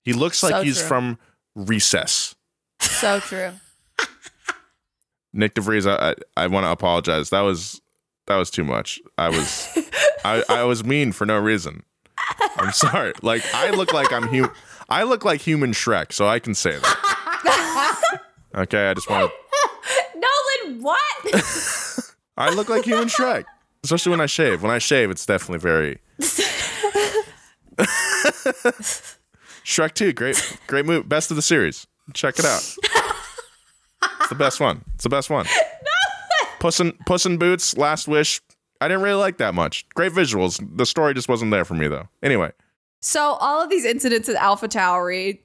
[0.03, 0.87] He looks like So he's true.
[0.87, 1.19] from
[1.55, 2.35] recess.
[2.81, 3.51] So true.
[5.35, 7.29] Nyck de Vries, I, I, I want to apologize.
[7.29, 7.81] That was
[8.27, 8.99] that was too much.
[9.17, 9.67] I was
[10.25, 11.83] I, I was mean for no reason.
[12.57, 13.13] I'm sorry.
[13.21, 14.51] Like I look like I'm human.
[14.89, 16.97] I look like human Shrek, so I can say that.
[18.53, 20.19] Okay, I just want to.
[20.19, 20.99] Nolan, what?
[22.37, 23.45] I look like human Shrek,
[23.85, 24.61] especially when I shave.
[24.61, 25.99] When I shave, it's definitely very.
[29.63, 31.07] Shrek Two, great, great move.
[31.07, 31.87] best of the series.
[32.13, 32.61] Check it out.
[34.19, 34.83] It's the best one.
[34.95, 35.45] It's the best one.
[36.59, 38.41] Puss in Puss in Boots, Last Wish.
[38.81, 39.87] I didn't really like that much.
[39.89, 40.59] Great visuals.
[40.75, 42.09] The story just wasn't there for me though.
[42.23, 42.51] Anyway,
[42.99, 45.39] so all of these incidents at Alpha Tauri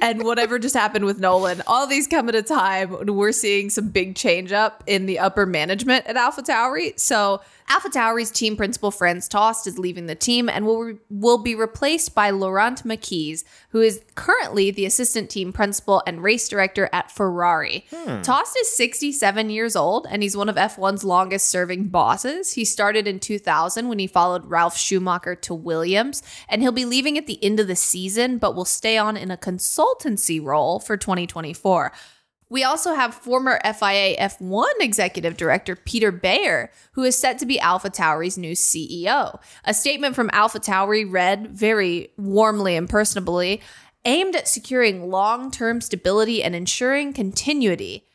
[0.00, 3.70] and whatever just happened with Nolan, all these come at a time when we're seeing
[3.70, 6.98] some big change up in the upper management at Alpha Tauri.
[6.98, 11.38] So Alpha Tauri's team principal Franz Tost is leaving the team and will re- will
[11.38, 16.88] be replaced by Laurent Mekies, who is currently the assistant team principal and race director
[16.92, 17.86] at Ferrari.
[17.90, 18.22] Hmm.
[18.22, 22.52] Tost is 67 years old and he's one of F1's longest serving bosses.
[22.52, 27.18] He started in 2000 when he followed Ralf Schumacher to Williams, and he'll be leaving
[27.18, 30.96] at the end of the season, but will stay on in a consultancy role for
[30.96, 31.92] 2024.
[32.48, 37.58] We also have former FIA F1 executive director Peter Bayer, who is set to be
[37.58, 39.40] Alpha Tauri's new CEO.
[39.64, 43.60] A statement from Alpha Tauri read very warmly and personably,
[44.04, 48.06] aimed at securing long term stability and ensuring continuity.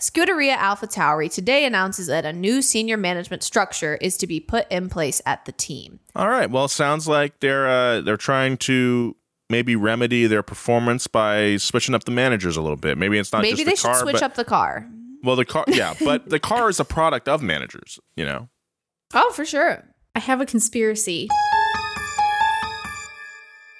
[0.00, 4.66] Scuderia Alpha Tauri today announces that a new senior management structure is to be put
[4.70, 6.00] in place at the team.
[6.16, 6.50] all right.
[6.50, 9.14] Well, sounds like they're uh, they're trying to
[9.50, 12.98] maybe remedy their performance by switching up the managers a little bit.
[12.98, 14.88] Maybe it's not Maybe just they the should car, switch but, up the car.
[15.22, 17.98] Well, the car, yeah, but the car is a product of managers.
[18.16, 18.48] You know.
[19.14, 19.84] Oh, for sure.
[20.14, 21.28] I have a conspiracy.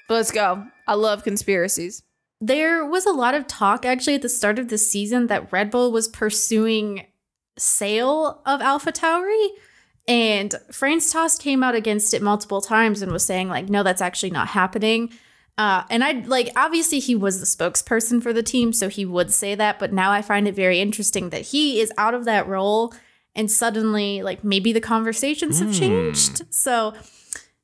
[0.09, 0.67] Let's go.
[0.87, 2.03] I love conspiracies.
[2.41, 5.71] There was a lot of talk actually at the start of the season that Red
[5.71, 7.07] Bull was pursuing
[7.59, 9.49] sale of Alpha Tauri.
[10.07, 14.03] And Franz Tost came out against it multiple times and was saying, like, no, that's
[14.03, 15.11] actually not happening.
[15.57, 19.33] Uh, and I like obviously he was the spokesperson for the team, so he would
[19.33, 19.79] say that.
[19.79, 22.93] But now I find it very interesting that he is out of that role,
[23.37, 26.43] and suddenly, like maybe the conversations have changed.
[26.53, 26.95] So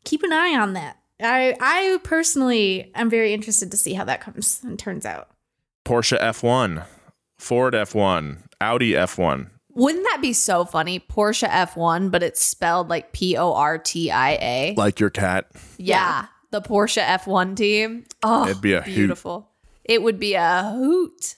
[0.04, 0.98] keep an eye on that.
[1.20, 5.28] I I personally am very interested to see how that comes and turns out.
[5.84, 6.86] Porsche F1,
[7.38, 9.50] Ford F1, Audi F1.
[9.72, 11.00] Wouldn't that be so funny?
[11.00, 14.74] Porsche F1, but it's spelled like P O R T I A.
[14.76, 15.50] Like your cat.
[15.78, 18.04] Yeah, the Porsche F1 team.
[18.22, 18.94] Oh, It'd be a hoot.
[18.94, 19.50] beautiful.
[19.84, 21.36] It would be a hoot.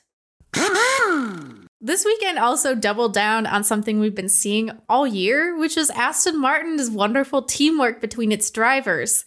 [1.84, 6.40] This weekend also doubled down on something we've been seeing all year, which is Aston
[6.40, 9.24] Martin's wonderful teamwork between its drivers.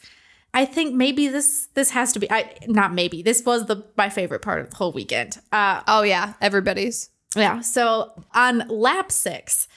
[0.54, 4.08] I think maybe this this has to be I not maybe this was the my
[4.10, 5.38] favorite part of the whole weekend.
[5.52, 7.10] Uh, Oh yeah, everybody's.
[7.36, 7.60] Yeah.
[7.60, 9.68] So on lap six,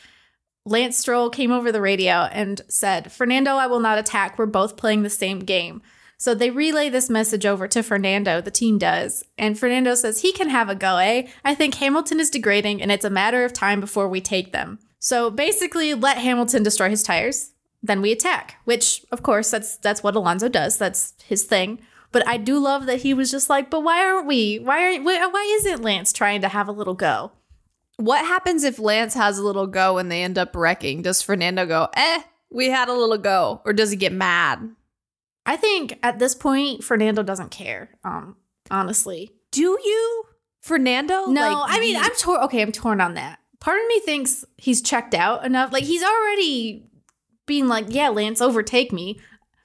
[0.64, 4.38] Lance Stroll came over the radio and said, Fernando, I will not attack.
[4.38, 5.82] We're both playing the same game.
[6.18, 9.24] So they relay this message over to Fernando, the team does.
[9.38, 11.28] And Fernando says he can have a go, eh?
[11.44, 14.80] I think Hamilton is degrading and it's a matter of time before we take them.
[14.98, 17.52] So basically, let Hamilton destroy his tires,
[17.82, 20.76] then we attack, which of course that's that's what Alonso does.
[20.76, 21.78] That's his thing.
[22.10, 24.58] But I do love that he was just like, but why aren't we?
[24.58, 27.30] Why aren't why, why isn't Lance trying to have a little go?
[27.96, 31.02] What happens if Lance has a little go and they end up wrecking?
[31.02, 33.60] Does Fernando go, eh, we had a little go?
[33.64, 34.70] Or does he get mad?
[35.48, 37.90] I think at this point, Fernando doesn't care.
[38.04, 38.36] Um,
[38.70, 40.24] honestly, Do you?
[40.60, 41.26] Fernando?
[41.26, 41.40] no.
[41.62, 42.40] Like, I mean, I'm torn.
[42.44, 43.38] Okay, I'm torn on that.
[43.60, 45.72] Part of me thinks he's checked out enough.
[45.72, 46.84] Like he's already
[47.46, 49.18] being like, "Yeah, Lance, overtake me."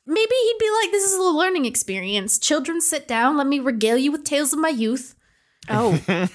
[0.06, 2.39] Maybe he'd be like, "This is a learning experience.
[2.39, 3.38] Children, sit down.
[3.38, 5.15] Let me regale you with tales of my youth."
[5.69, 6.00] Oh,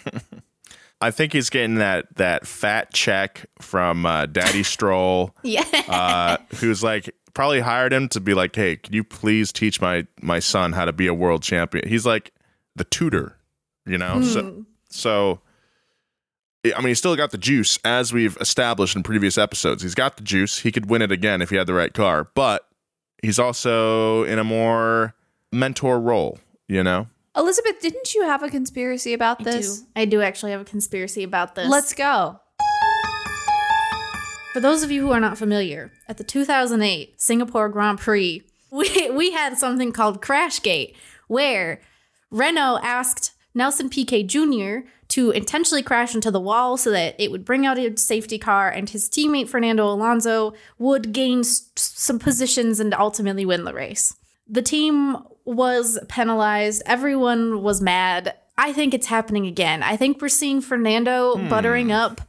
[1.01, 5.65] I think he's getting that that fat check from uh, Daddy Stroll, Yeah.
[5.89, 10.09] uh, who's like probably hired him to be like, "Hey, can you please teach my
[10.21, 12.33] my son how to be a world champion?" He's like
[12.75, 13.37] the tutor,
[13.87, 14.23] you know.
[14.23, 14.63] So hmm.
[14.91, 15.41] so
[16.65, 19.85] I mean, he's still got the juice, as we've established in previous episodes.
[19.85, 20.59] He's got the juice.
[20.59, 22.67] He could win it again if he had the right car, but
[23.23, 25.15] he's also in a more
[25.53, 27.07] mentor role, you know.
[27.37, 29.79] Elizabeth, didn't you have a conspiracy about I this?
[29.79, 29.87] do.
[29.95, 31.69] I do actually have a conspiracy about this.
[31.69, 32.41] Let's go.
[34.59, 38.43] For those of you who are not familiar, at the 2008 Singapore Grand Prix,
[38.73, 40.97] we, we had something called Crashgate,
[41.29, 41.81] where
[42.33, 44.79] Renault asked Nelson Piquet Jr.
[45.11, 48.69] to intentionally crash into the wall so that it would bring out a safety car,
[48.69, 54.17] and his teammate Fernando Alonso would gain s- some positions and ultimately win the race.
[54.49, 58.35] The team was penalized, everyone was mad.
[58.57, 59.85] I think it's happening again.
[59.85, 61.49] I think we're seeing Fernando hmm.
[61.49, 62.23] buttering up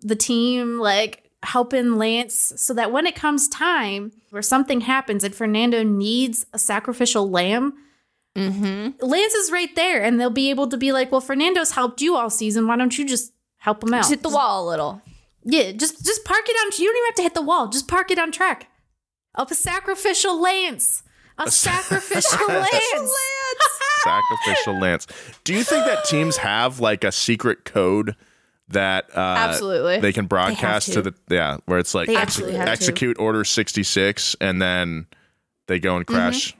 [0.00, 5.34] the team, like helping Lance, so that when it comes time where something happens and
[5.34, 7.74] Fernando needs a sacrificial lamb,
[8.34, 9.04] Mm-hmm.
[9.04, 12.16] Lance is right there, and they'll be able to be like, "Well, Fernando's helped you
[12.16, 12.66] all season.
[12.66, 13.98] Why don't you just help him out?
[13.98, 15.02] Just hit the wall a little.
[15.44, 16.72] Yeah, just just park it on.
[16.78, 17.68] You don't even have to hit the wall.
[17.68, 18.68] Just park it on track.
[19.34, 21.02] Up a sacrificial Lance.
[21.36, 23.12] A sacrificial Lance.
[24.02, 25.06] Sacrificial Lance.
[25.44, 28.16] Do you think that teams have like a secret code
[28.72, 30.00] that uh, Absolutely.
[30.00, 31.02] they can broadcast to.
[31.02, 31.02] to.
[31.02, 32.68] the yeah, where it's like They exe- absolutely to.
[32.68, 35.06] execute order sixty six, and then
[35.68, 36.54] they go and crash.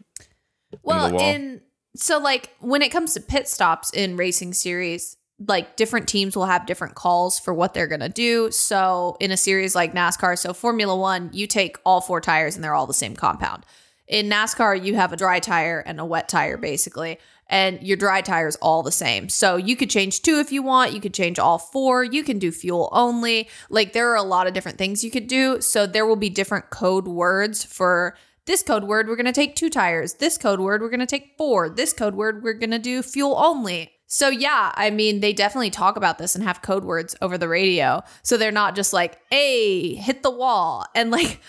[0.82, 1.28] Well, the wall.
[1.28, 1.60] in
[1.96, 6.46] so like when it comes to pit stops in racing series, like different teams will
[6.46, 8.50] have different calls for what they're gonna do.
[8.50, 12.64] So in a series like NASCAR, so Formula One, you take all four tires and
[12.64, 13.64] they're all the same compound.
[14.08, 17.18] In NASCAR, you have a dry tire and a wet tire basically.
[17.52, 19.28] And your dry tire is all the same.
[19.28, 20.94] So you could change two if you want.
[20.94, 22.02] You could change all four.
[22.02, 23.48] You can do fuel only.
[23.68, 25.60] Like there are a lot of different things you could do.
[25.60, 29.54] So there will be different code words for this code word, we're going to take
[29.54, 30.14] two tires.
[30.14, 31.68] This code word, we're going to take four.
[31.68, 33.92] This code word, we're going to do fuel only.
[34.08, 37.48] So, yeah, I mean, they definitely talk about this and have code words over the
[37.48, 38.02] radio.
[38.22, 40.84] So they're not just like, hey, hit the wall.
[40.94, 41.40] And like,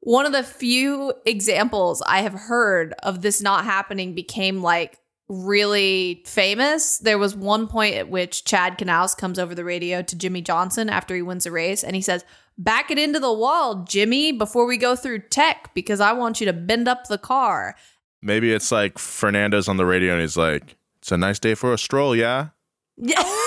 [0.00, 6.22] one of the few examples I have heard of this not happening became like really
[6.26, 6.98] famous.
[6.98, 10.88] There was one point at which Chad Knaus comes over the radio to Jimmie Johnson
[10.90, 12.24] after he wins a race and he says,
[12.56, 16.46] Back it into the wall, Jimmy, before we go through tech, because I want you
[16.46, 17.74] to bend up the car.
[18.22, 21.72] Maybe it's like Fernando's on the radio and he's like, "It's a nice day for
[21.72, 22.50] a stroll, yeah."
[22.96, 23.22] Yeah.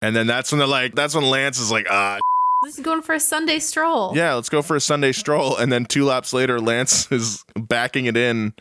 [0.00, 2.18] And then that's when they're like, that's when Lance is like, ah,
[2.64, 4.16] This is going for a Sunday stroll.
[4.16, 5.56] Yeah, let's go for a Sunday stroll.
[5.56, 8.52] And then two laps later, Lance is backing it in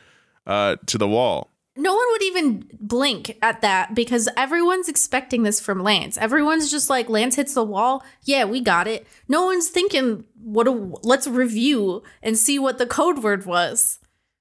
[0.45, 1.51] uh, to the wall.
[1.77, 6.17] No one would even blink at that because everyone's expecting this from Lance.
[6.17, 8.03] Everyone's just like Lance hits the wall.
[8.23, 9.05] Yeah, we got it.
[9.27, 10.71] No one's thinking what a,
[11.03, 13.99] let's review and see what the code word was.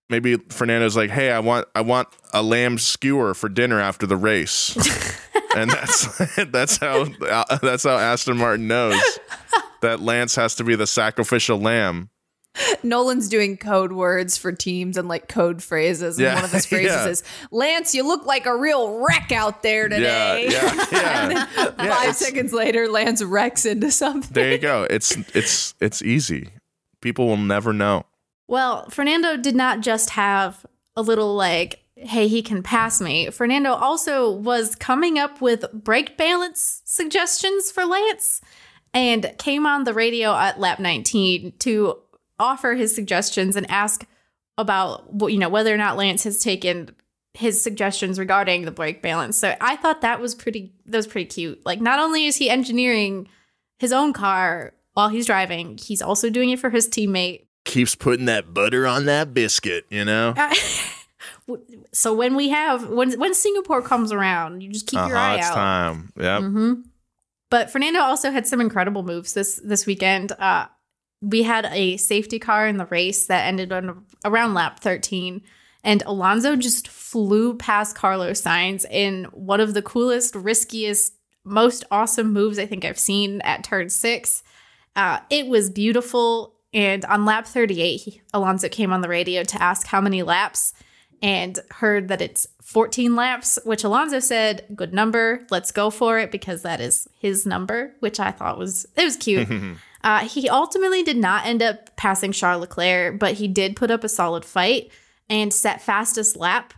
[0.09, 4.17] Maybe Fernando's like, "Hey, I want I want a lamb skewer for dinner after the
[4.17, 4.77] race."
[5.57, 9.01] and that's that's how uh, that's how Aston Martin knows
[9.83, 12.11] that Lance has to be the sacrificial lamb.
[12.83, 16.19] Nolan's doing code words for teams and like code phrases.
[16.19, 17.09] And Yeah, one of his phrases yeah.
[17.09, 20.49] is, Lance, you look like a real wreck out there today.
[20.51, 21.29] Yeah, yeah, yeah.
[21.29, 24.33] then Yeah, five seconds later, Lance wrecks into something.
[24.33, 24.87] There you go.
[24.89, 26.51] It's it's it's easy.
[27.01, 28.05] People will never know.
[28.49, 30.65] Well, Fernando did not just have
[30.95, 33.31] a little like, hey, he can pass me.
[33.31, 38.41] Fernando also was coming up with brake balance suggestions for Lance
[38.95, 41.99] and came on the radio at lap 19 to
[42.39, 44.05] offer his suggestions and ask
[44.59, 46.95] about you know whether or not Lance has taken
[47.35, 49.37] his suggestions regarding the brake balance.
[49.37, 51.65] So I thought that was pretty that was pretty cute.
[51.67, 53.29] Like not only is he engineering
[53.79, 58.27] his own car while he's driving, he's also doing it for his teammate Keeps putting
[58.27, 60.35] that butter on that biscuit, you know?
[61.93, 65.37] so when we have when when Singapore comes around, you just keep your Uh-huh, eye
[65.37, 65.55] it's out.
[65.55, 66.13] time.
[66.17, 66.41] Yep.
[66.43, 66.73] hmm
[67.51, 70.33] But Fernando also had some incredible moves this this weekend.
[70.33, 70.67] Uh,
[71.27, 75.43] we had a safety car in the race that ended on around lap 13,
[75.83, 82.33] and Alonso just flew past Carlos Sainz in one of the coolest, riskiest, most awesome
[82.33, 84.43] moves I think I've seen at turn six.
[84.95, 86.55] Uh, it was beautiful.
[86.73, 90.75] And on lap 38, he, Alonso came on the radio to ask how many laps
[91.23, 95.47] and heard that it's 14 laps, which Alonso said, good number.
[95.51, 99.17] Let's go for it because that is his number, which I thought was, it was
[99.17, 99.49] cute.
[100.05, 104.05] uh, he ultimately did not end up passing Charles Leclerc, but he did put up
[104.05, 104.91] a solid fight
[105.29, 106.75] and set fastest lap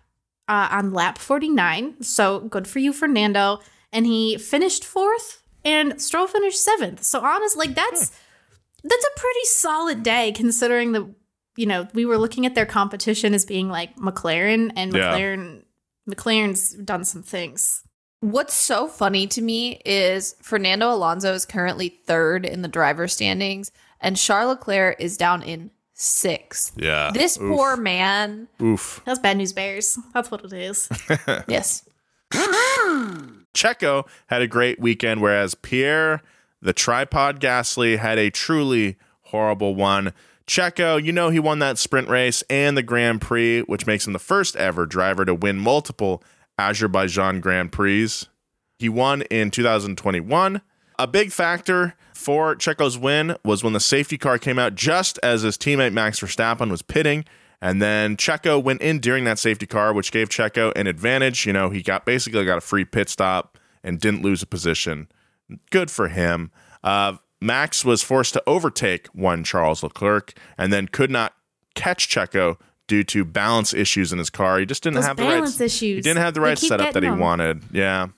[0.48, 2.02] uh, on lap 49.
[2.02, 3.60] So good for you, Fernando.
[3.92, 7.02] And he finished fourth and Stroll finished seventh.
[7.02, 8.10] So honest, like that's
[8.84, 11.12] that's a pretty solid day considering the
[11.56, 15.12] you know we were looking at their competition as being like McLaren and Yeah.
[15.14, 15.64] McLaren
[16.08, 17.82] McLaren's done some things.
[18.20, 23.70] What's so funny to me is Fernando Alonso is currently third in the driver standings,
[24.00, 26.72] and Charles Leclerc is down in sixth.
[26.76, 27.10] Yeah.
[27.12, 27.48] This Oof.
[27.48, 28.48] poor man.
[28.60, 29.02] Oof.
[29.04, 29.98] That's bad news bears.
[30.14, 30.88] That's what it is.
[31.48, 31.84] Yes.
[33.54, 36.22] Checo had a great weekend, whereas Pierre,
[36.60, 40.12] the tripod Gasly, had a truly horrible one.
[40.46, 44.12] Checo, you know he won that sprint race and the Grand Prix, which makes him
[44.12, 46.22] the first ever driver to win multiple
[46.58, 48.10] Azerbaijan Grand Prix.
[48.78, 50.60] He won in 2021.
[50.98, 55.42] A big factor for Checo's win was when the safety car came out just as
[55.42, 57.24] his teammate Max Verstappen was pitting.
[57.60, 61.46] And then Checo went in during that safety car, which gave Checo an advantage.
[61.46, 65.08] You know, he got basically got a free pit stop and didn't lose a position.
[65.70, 66.50] Good for him.
[66.84, 71.34] Uh, Max was forced to overtake one Charles Leclerc and then could not
[71.74, 72.58] catch Checo
[72.88, 74.58] due to balance issues in his car.
[74.58, 75.80] He just didn't Those have the right issues.
[75.80, 77.20] He didn't have the right setup that he them.
[77.20, 77.62] wanted.
[77.70, 78.08] Yeah.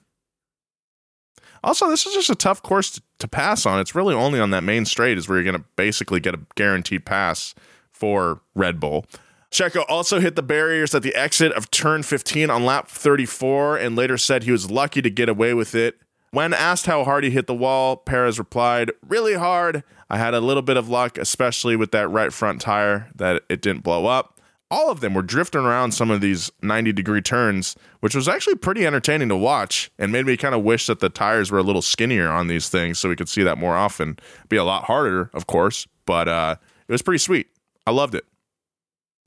[1.63, 3.81] Also, this is just a tough course to, to pass on.
[3.81, 6.41] It's really only on that main straight is where you're going to basically get a
[6.55, 7.55] guaranteed pass
[7.93, 9.05] for Red Bull.
[9.51, 13.97] Checo also hit the barriers at the exit of turn 15 on lap 34 and
[13.97, 15.99] later said he was lucky to get away with it.
[16.31, 19.83] When asked how hard he hit the wall, Perez replied, Really hard.
[20.09, 23.61] I had a little bit of luck, especially with that right front tire, that it
[23.61, 24.40] didn't blow up.
[24.71, 28.55] All of them were drifting around some of these 90 degree turns, which was actually
[28.55, 31.63] pretty entertaining to watch and made me kind of wish that the tires were a
[31.63, 34.17] little skinnier on these things so we could see that more often.
[34.49, 36.57] Be a lot harder, of course, but uh,
[36.87, 37.49] it was pretty sweet.
[37.87, 38.25] I loved it.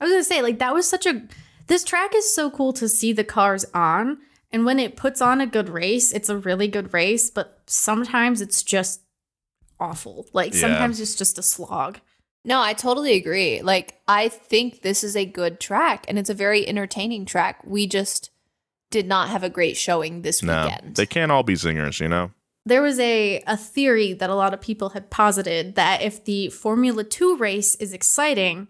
[0.00, 1.22] I was gonna say, like, that was such a.
[1.66, 4.18] This track is so cool to see the cars on.
[4.52, 8.40] And when it puts on a good race, it's a really good race, but sometimes
[8.40, 9.00] it's just
[9.80, 10.26] awful.
[10.32, 10.60] Like, Yeah.
[10.60, 11.98] sometimes it's just a slog.
[12.44, 13.62] No, I totally agree.
[13.62, 17.60] Like, I think this is a good track and it's a very entertaining track.
[17.64, 18.30] We just
[18.90, 20.96] did not have a great showing this No, weekend.
[20.96, 22.32] they can't all be zingers, you know?
[22.66, 26.48] There was a, a theory that a lot of people had posited that if the
[26.50, 28.68] Formula 2 race is exciting,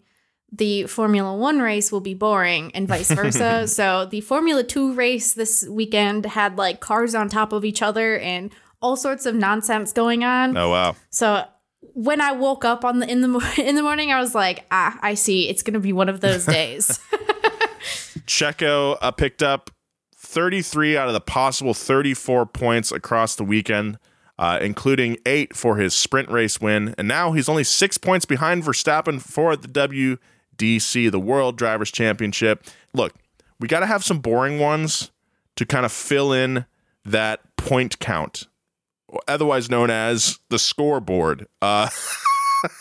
[0.50, 3.66] the Formula 1 race will be boring and vice versa.
[3.68, 8.18] so the Formula 2 race this weekend had like cars on top of each other
[8.18, 10.56] and all sorts of nonsense going on.
[10.56, 10.96] Oh, wow.
[11.10, 11.44] So
[11.92, 14.98] when I woke up on the in the in the morning, I was like, ah,
[15.02, 15.48] I see.
[15.48, 16.98] It's gonna be one of those days.
[18.26, 19.70] Checo uh, picked up
[20.16, 23.98] 33 out of the possible 34 points across the weekend.
[24.36, 26.92] uh, including eight for his sprint race win.
[26.98, 32.64] And now he's only six points behind Verstappen for the WDC, the World Drivers' Championship.
[32.92, 33.14] Look,
[33.60, 35.12] we got to have some boring ones
[35.54, 36.66] to kind of fill in
[37.04, 38.48] that point count,
[39.28, 41.46] otherwise known as the scoreboard.
[41.62, 41.88] Uh,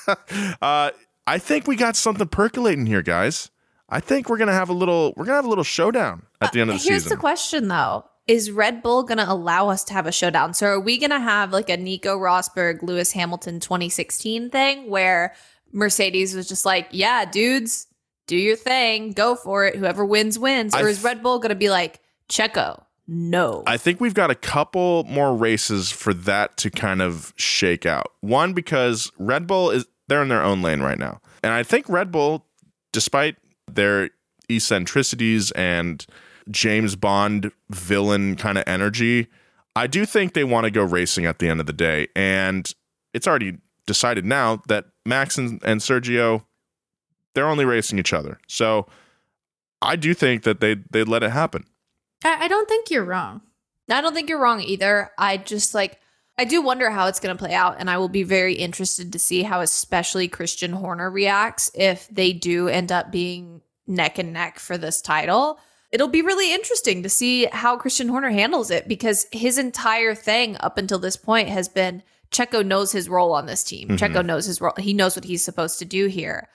[0.61, 0.91] uh,
[1.25, 3.49] I think we got something percolating here, guys.
[3.89, 6.61] I think we're gonna have a little we're gonna have a little showdown at the
[6.61, 7.17] end of the Uh, Here's season.
[7.17, 8.05] the question though.
[8.25, 10.53] Is Red Bull going to allow us to have a showdown?
[10.53, 15.35] So are we going to have like a Nico Rosberg, Lewis Hamilton 2016 thing where
[15.73, 17.85] Mercedes was just like, yeah, dudes,
[18.27, 19.75] do your thing, go for it.
[19.75, 20.73] Whoever wins, wins.
[20.73, 23.63] Or is Red Bull going to be like, Checo, no.
[23.67, 28.13] I think we've got a couple more races for that to kind of shake out.
[28.21, 31.21] One because Red Bull is they're in their own lane right now.
[31.43, 32.45] And I think Red Bull
[32.91, 33.35] despite
[33.69, 34.11] their
[34.49, 36.05] eccentricities and
[36.49, 39.27] James Bond villain kind of energy,
[39.75, 42.07] I do think they want to go racing at the end of the day.
[42.15, 42.71] And
[43.13, 46.45] it's already decided now that Max and, and Sergio
[47.33, 48.39] they're only racing each other.
[48.47, 48.85] So
[49.81, 51.65] I do think that they they let it happen.
[52.23, 53.41] I, I don't think you're wrong.
[53.89, 55.11] I don't think you're wrong either.
[55.17, 55.99] I just like
[56.37, 59.11] I do wonder how it's going to play out and I will be very interested
[59.13, 64.33] to see how especially Christian Horner reacts if they do end up being neck and
[64.33, 65.59] neck for this title.
[65.91, 70.57] It'll be really interesting to see how Christian Horner handles it because his entire thing
[70.59, 72.01] up until this point has been
[72.31, 73.89] Checo knows his role on this team.
[73.89, 73.99] Mhm.
[73.99, 74.73] Checo knows his role.
[74.79, 76.49] He knows what he's supposed to do here.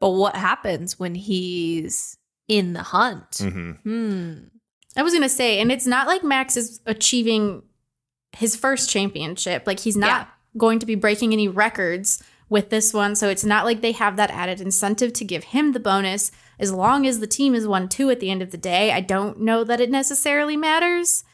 [0.00, 2.16] But what happens when he's
[2.46, 3.38] in the hunt?
[3.40, 4.34] hmm Hmm.
[4.96, 7.62] I was gonna say, and it's not like Max is achieving
[8.36, 9.66] his first championship.
[9.66, 10.26] Like he's not Yeah.
[10.58, 13.14] going to be breaking any records with this one.
[13.14, 16.30] So it's not like they have that added incentive to give him the bonus.
[16.58, 19.00] As long as the team is one two at the end of the day, I
[19.00, 21.24] don't know that it necessarily matters.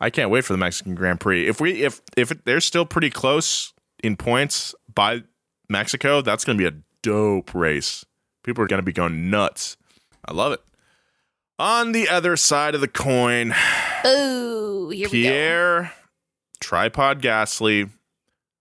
[0.00, 1.46] I can't wait for the Mexican Grand Prix.
[1.46, 3.72] If we if if they're still pretty close
[4.02, 5.22] in points by
[5.70, 8.04] Mexico, that's going to be a dope race.
[8.42, 9.76] People are going to be going nuts.
[10.24, 10.60] I love it.
[11.58, 13.54] On the other side of the coin,
[14.04, 15.28] Oh, here we go.
[15.28, 15.92] Pierre
[16.60, 17.90] Tripod Gasly,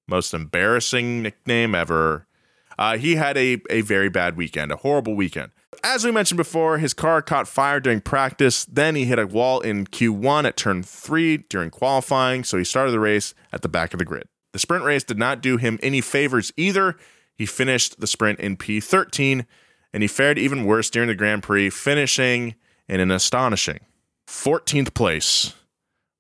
[0.08, 2.26] most embarrassing nickname ever.
[2.80, 5.52] Uh, he had a, a very bad weekend, a horrible weekend.
[5.84, 8.64] As we mentioned before, his car caught fire during practice.
[8.66, 12.92] Then he hit a wall in Q1 at turn three during qualifying, so he started
[12.92, 14.28] the race at the back of the grid.
[14.54, 16.96] The sprint race did not do him any favors either.
[17.36, 19.46] He finished the sprint in P13,
[19.92, 22.56] and he fared even worse during the Grand Prix, finishing
[22.88, 23.80] in an astonishing
[24.28, 25.54] 14th place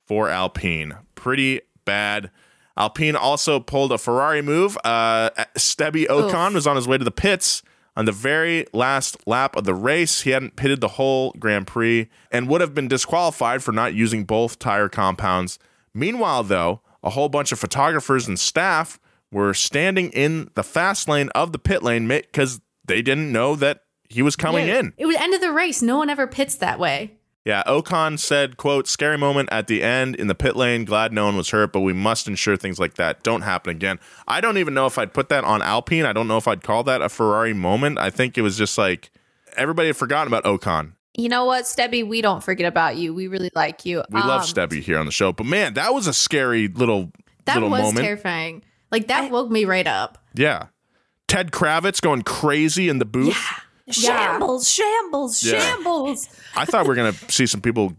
[0.05, 0.95] for Alpine.
[1.16, 2.32] Pretty bad.
[2.78, 4.78] Alpine also pulled a Ferrari move.
[4.84, 7.63] Uh, Stebby Ocon was on his way to the pits
[7.95, 10.22] on the very last lap of the race.
[10.22, 14.26] He hadn't pitted the whole Grand Prix and would have been disqualified for not using
[14.26, 15.57] both tire compounds.
[15.93, 18.99] Meanwhile, though, a whole bunch of photographers and staff
[19.32, 23.84] were standing in the fast lane of the pit lane because they didn't know that
[24.10, 24.93] he was coming Yeah, in.
[24.97, 25.82] It was end of the race.
[25.82, 27.14] No one ever pits that way.
[27.43, 30.84] Yeah, Ocon said, quote, scary moment at the end in the pit lane.
[30.84, 33.99] Glad no one was hurt, but we must ensure things like that don't happen again.
[34.28, 36.06] I don't even know if I'd put that on Alpine.
[36.08, 37.99] I don't know if I'd call that a Ferrari moment.
[37.99, 39.12] I think it was just like
[39.56, 40.93] everybody had forgotten about Ocon.
[41.18, 42.06] You know what, Stebby?
[42.08, 43.14] We don't forget about you.
[43.14, 44.03] We really like you.
[44.10, 47.12] We love Um, Stebby here on the show, but man, that was a scary little
[47.45, 48.03] That little was moment.
[48.06, 48.64] terrifying.
[48.91, 50.18] Like that woke me right up.
[50.34, 50.68] Yeah.
[51.28, 53.38] Ted Kravitz going crazy in the booth.
[53.89, 55.59] Shambles, shambles, Yeah.
[55.59, 56.27] shambles.
[56.55, 57.93] I thought we were going to see some people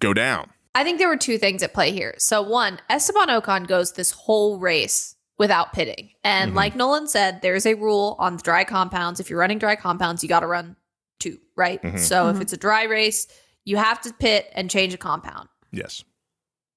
[0.00, 0.50] go down.
[0.74, 2.14] I think there were two things at play here.
[2.18, 6.10] So, one, Esteban Ocon goes this whole race without pitting.
[6.22, 6.56] And Mm-hmm.
[6.56, 9.20] like Nolan said, there's a rule on dry compounds.
[9.20, 10.76] If you're running dry compounds, you got to run
[11.20, 11.80] two, right?
[11.82, 11.98] Mhm.
[11.98, 13.26] So, if it's a dry race,
[13.64, 15.48] you have to pit and change a compound.
[15.72, 16.04] Yes.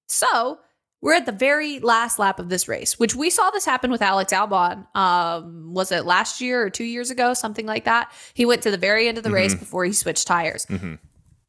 [0.08, 0.60] So
[1.02, 4.02] we're at the very last lap of this race, which we saw this happen with
[4.02, 4.88] Alex Albon.
[4.95, 7.34] Um, was it last year or two years ago?
[7.34, 8.12] Something like that.
[8.34, 10.66] He went to the very end of the race before he switched tires.
[10.66, 10.98] Mhm.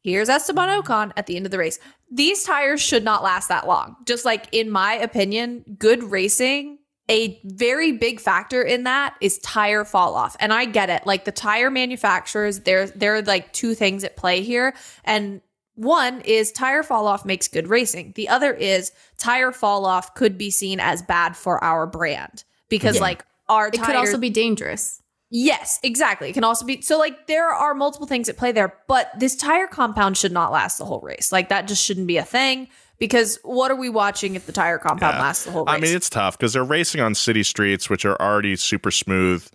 [0.01, 1.79] Here's Esteban Ocon at the end of the race.
[2.11, 3.95] These tires should not last that long.
[4.05, 6.77] Just like in my opinion, good racing,
[7.09, 10.37] a very big factor in that is tire fall off.
[10.39, 11.05] And I get it.
[11.07, 14.75] Like the tire manufacturers, there there are like two things at play here.
[15.03, 15.41] And
[15.79, 18.11] one is tire fall off makes good racing.
[18.15, 22.95] The other is tire fall off could be seen as bad for our brand because
[22.95, 23.01] Yeah.
[23.01, 25.01] like our It tires could also be dangerous.
[25.31, 26.29] Yes, exactly.
[26.29, 29.35] It can also be so like there are multiple things at play there, but this
[29.35, 31.31] tire compound should not last the whole race.
[31.31, 32.67] Like that just shouldn't be a thing
[32.97, 35.21] because what are we watching if the tire compound Yeah.
[35.21, 35.75] lasts the whole race?
[35.75, 39.47] I mean, it's tough because they're racing on city streets, which are already super smooth.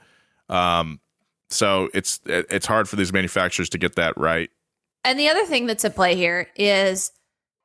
[0.49, 1.01] Um,
[1.51, 4.51] so it's it's hard for these manufacturers to get that right.
[5.05, 7.13] And the other thing that's at play here is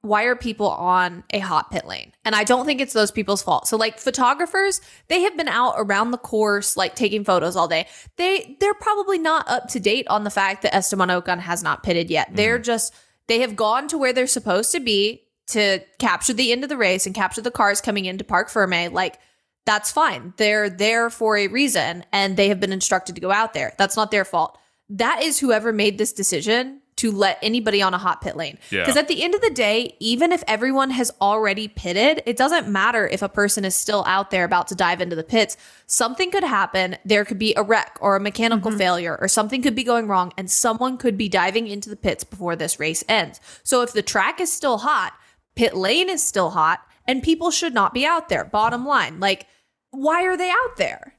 [0.02, 2.14] why are people on a hot pit lane?
[2.24, 3.68] And I don't think it's those people's fault.
[3.68, 7.88] So like photographers, they have been out around the course like taking photos all day.
[8.16, 11.84] They they're probably not up to date on the fact that Esteban Ocon has not
[11.84, 12.28] pitted yet.
[12.28, 12.36] Mm-hmm.
[12.38, 12.94] They're just
[13.28, 16.78] they have gone to where they're supposed to be to capture the end of the
[16.78, 18.94] race and capture the cars coming into Parc Ferme.
[18.94, 19.20] Like
[19.66, 20.34] that's fine.
[20.38, 23.74] They're there for a reason and they have been instructed to go out there.
[23.78, 24.58] That's not their fault.
[24.90, 28.58] That is whoever made this decision to let anybody on a hot pit lane.
[28.70, 28.82] Yeah.
[28.82, 32.68] Because at the end of the day, even if everyone has already pitted, it doesn't
[32.68, 35.56] matter if a person is still out there about to dive into the pits.
[35.86, 36.98] Something could happen.
[37.06, 38.80] There could be a wreck or a mechanical mm-hmm.
[38.80, 42.26] failure or something could be going wrong and someone could be diving into the pits
[42.26, 43.40] before this race ends.
[43.64, 45.14] So if the track is still hot,
[45.56, 48.44] pit lane is still hot, and people should not be out there.
[48.44, 49.20] Bottom line.
[49.20, 49.48] Like,
[49.92, 51.16] why are they out there?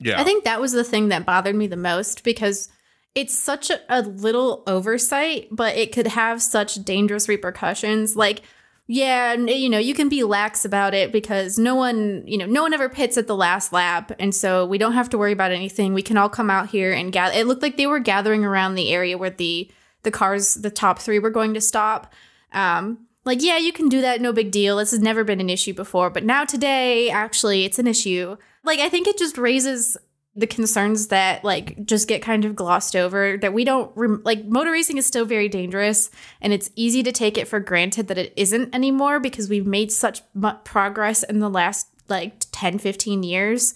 [0.00, 0.20] Yeah.
[0.20, 2.68] I think that was the thing that bothered me the most because
[3.14, 8.16] it's such a, a little oversight, but it could have such dangerous repercussions.
[8.16, 8.42] Like,
[8.86, 12.62] yeah, you know, you can be lax about it because no one, you know, no
[12.62, 14.12] one ever pits at the last lap.
[14.18, 15.94] And so we don't have to worry about anything.
[15.94, 17.34] We can all come out here and gather.
[17.34, 19.70] It looked like they were gathering around the area where the
[20.02, 22.12] the cars, the top three, were going to stop.
[22.52, 24.76] Um, like, yeah, you can do that, no big deal.
[24.76, 28.36] This has never been an issue before, but now today, actually, it's an issue.
[28.64, 29.96] Like, I think it just raises
[30.36, 34.44] the concerns that like just get kind of glossed over that we don't rem- like
[34.44, 36.10] motor racing is still very dangerous
[36.40, 39.92] and it's easy to take it for granted that it isn't anymore because we've made
[39.92, 43.74] such mu- progress in the last like 10 15 years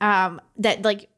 [0.00, 1.08] um that like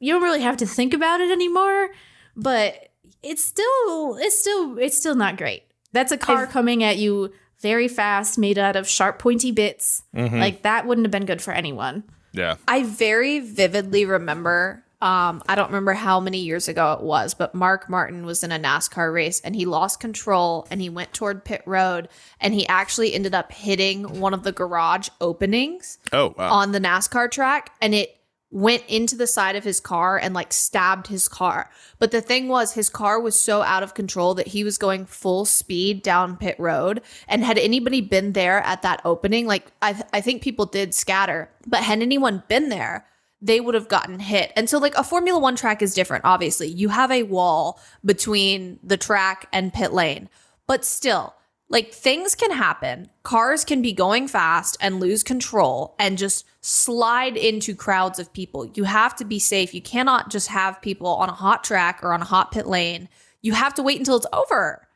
[0.00, 1.90] you don't really have to think about it anymore
[2.34, 2.88] but
[3.22, 5.64] it's still it's still it's still not great.
[5.92, 10.02] That's a car coming at you very fast made out of sharp pointy bits.
[10.40, 12.04] Like that wouldn't have been good for anyone
[12.34, 12.56] yeah.
[12.68, 14.82] I very vividly remember.
[15.00, 18.50] Um, I don't remember how many years ago it was, but Mark Martin was in
[18.52, 22.08] a NASCAR race and he lost control and he went toward pit road
[22.40, 26.50] and he actually ended up hitting one of the garage openings Oh, wow.
[26.52, 28.16] on the NASCAR track and it
[28.54, 31.68] went into the side of his car and like stabbed his car.
[31.98, 35.06] But the thing was his car was so out of control that he was going
[35.06, 39.92] full speed down pit road and had anybody been there at that opening like I
[39.94, 43.06] th- I think people did scatter, but had anyone been there
[43.42, 44.52] they would have gotten hit.
[44.56, 46.68] And so like a Formula 1 track is different obviously.
[46.68, 50.28] You have a wall between the track and pit lane.
[50.68, 51.34] But still,
[51.74, 53.10] like things can happen.
[53.24, 58.70] Cars can be going fast and lose control and just slide into crowds of people.
[58.74, 59.74] You have to be safe.
[59.74, 63.08] You cannot just have people on a hot track or on a hot pit lane.
[63.42, 64.86] You have to wait until it's over.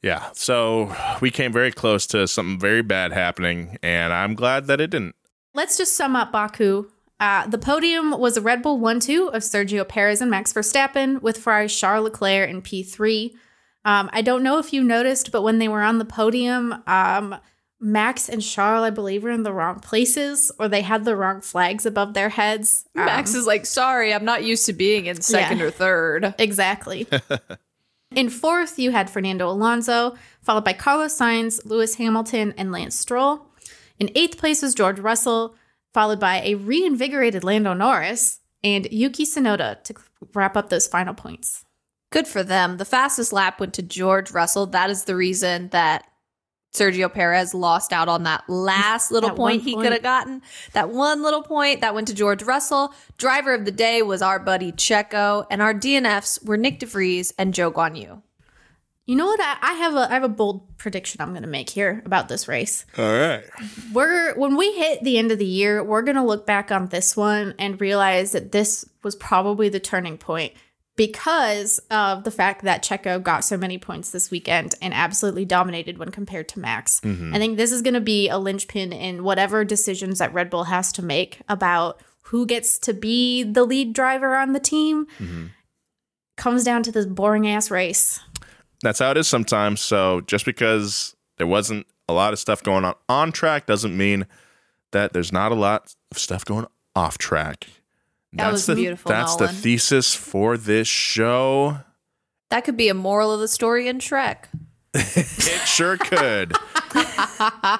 [0.00, 0.30] Yeah.
[0.32, 4.90] So we came very close to something very bad happening, and I'm glad that it
[4.90, 5.16] didn't.
[5.54, 6.88] Let's just sum up Baku.
[7.18, 11.20] Uh, the podium was a Red Bull 1 2 of Sergio Perez and Max Verstappen,
[11.20, 13.32] with Ferrari's Charles Leclerc in P3.
[13.84, 17.34] Um, I don't know if you noticed, but when they were on the podium, um,
[17.80, 21.40] Max and Charles, I believe, were in the wrong places or they had the wrong
[21.40, 22.84] flags above their heads.
[22.96, 25.64] Um, Max is like, sorry, I'm not used to being in second Yeah.
[25.64, 26.34] or third.
[26.38, 27.06] Exactly.
[28.14, 33.46] In fourth, you had Fernando Alonso, followed by Carlos Sainz, Lewis Hamilton, and Lance Stroll.
[33.98, 35.54] In eighth place was George Russell,
[35.94, 39.94] followed by a reinvigorated Lando Norris and Yuki Tsunoda to
[40.34, 41.64] wrap up those final points.
[42.12, 42.76] Good for them.
[42.76, 44.66] The fastest lap went to George Russell.
[44.66, 46.06] That is the reason that
[46.72, 50.42] Sergio Perez lost out on that last little That point one he could have gotten.
[50.72, 52.94] That one little point that went to George Russell.
[53.18, 57.32] Driver of the day was our buddy Checo, and our DNFs were Nyck de Vries
[57.36, 58.22] and Zhou Guanyu.
[59.04, 59.40] You know what?
[59.40, 62.28] I, I have a I have a bold prediction I'm going to make here about
[62.28, 62.86] this race.
[62.96, 63.42] All right.
[63.92, 66.86] We're when we hit the end of the year, we're going to look back on
[66.86, 70.52] this one and realize that this was probably the turning point
[71.06, 75.98] because of the fact that Checo got so many points this weekend and absolutely dominated
[75.98, 77.00] when compared to Max.
[77.00, 77.34] Mm-hmm.
[77.34, 80.62] I think this is going to be a linchpin in whatever decisions that Red Bull
[80.64, 85.06] has to make about who gets to be the lead driver on the team.
[85.18, 85.46] Mm-hmm.
[86.36, 88.20] Comes down to this boring ass race.
[88.82, 89.80] That's how it is sometimes.
[89.80, 94.28] So just because there wasn't a lot of stuff going on on track doesn't mean
[94.92, 97.66] that there's not a lot of stuff going off track.
[98.34, 101.78] That was the, beautiful, That's the thesis for this show.
[102.50, 104.44] That could be a moral of the story in Shrek.
[104.94, 106.54] It sure could.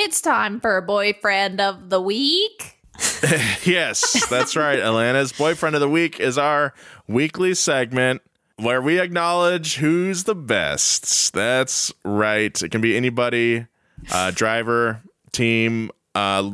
[0.00, 2.78] It's time for boyfriend of the week.
[3.64, 4.78] yes, that's right.
[4.78, 6.72] Atlanta's boyfriend of the week is our
[7.08, 8.22] weekly segment
[8.56, 11.32] where we acknowledge who's the best.
[11.32, 12.62] That's right.
[12.62, 13.66] It can be anybody,
[14.12, 15.02] uh, driver,
[15.32, 16.52] team, uh,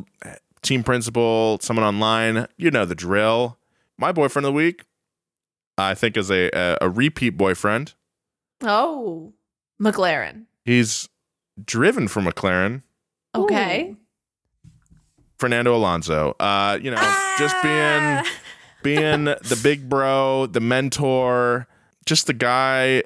[0.65, 2.47] team principal, someone online.
[2.57, 3.57] You know the drill.
[3.97, 4.83] My boyfriend of the week,
[5.77, 7.93] I think, is a a, a repeat boyfriend.
[8.61, 9.33] Oh,
[9.81, 10.45] McLaren.
[10.65, 11.07] He's
[11.63, 12.81] driven for McLaren.
[13.33, 13.95] Okay.
[15.37, 16.35] Fernando Alonso.
[16.39, 18.23] Uh, you know, just being
[18.83, 21.67] being the big bro, the mentor,
[22.05, 23.03] just the guy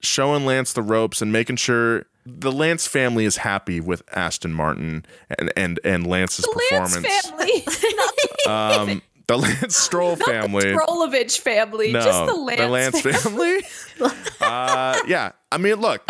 [0.00, 5.04] showing Lance the ropes and making sure the Lance family is happy with Aston Martin
[5.38, 7.26] and and and Lance's The Lance performance.
[7.28, 7.52] family,
[8.44, 10.64] the, Um, the Lance Stroll not family.
[10.72, 13.62] the Trolovich family, no, just the Lance, family.
[13.62, 14.12] family.
[14.40, 16.08] uh, yeah, I mean, look,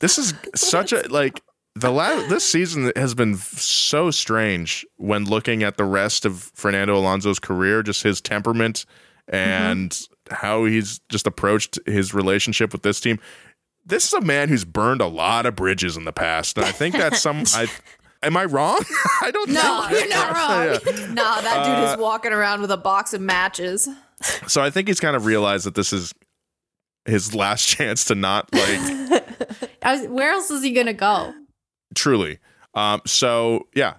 [0.00, 1.42] this is such a like
[1.74, 6.96] the last this season has been so strange when looking at the rest of Fernando
[6.96, 8.84] Alonso's career, just his temperament
[9.28, 9.98] and
[10.30, 13.18] how he's just approached his relationship with this team.
[13.86, 16.72] This is a man who's burned a lot of bridges in the past, and I
[16.72, 17.44] think that's some.
[17.54, 17.68] I
[18.22, 18.82] am I wrong?
[19.22, 19.50] I don't.
[19.50, 20.64] No, you're not wrong.
[20.96, 21.06] Yeah.
[21.14, 23.88] Nah, that dude Uh, is walking around with a box of matches.
[24.46, 26.12] So I think he's kind of realized that this is
[27.04, 28.80] his last chance to not like
[29.82, 31.34] I was, where else is he gonna go?
[31.94, 32.38] truly.
[32.74, 33.94] Um, so yeah,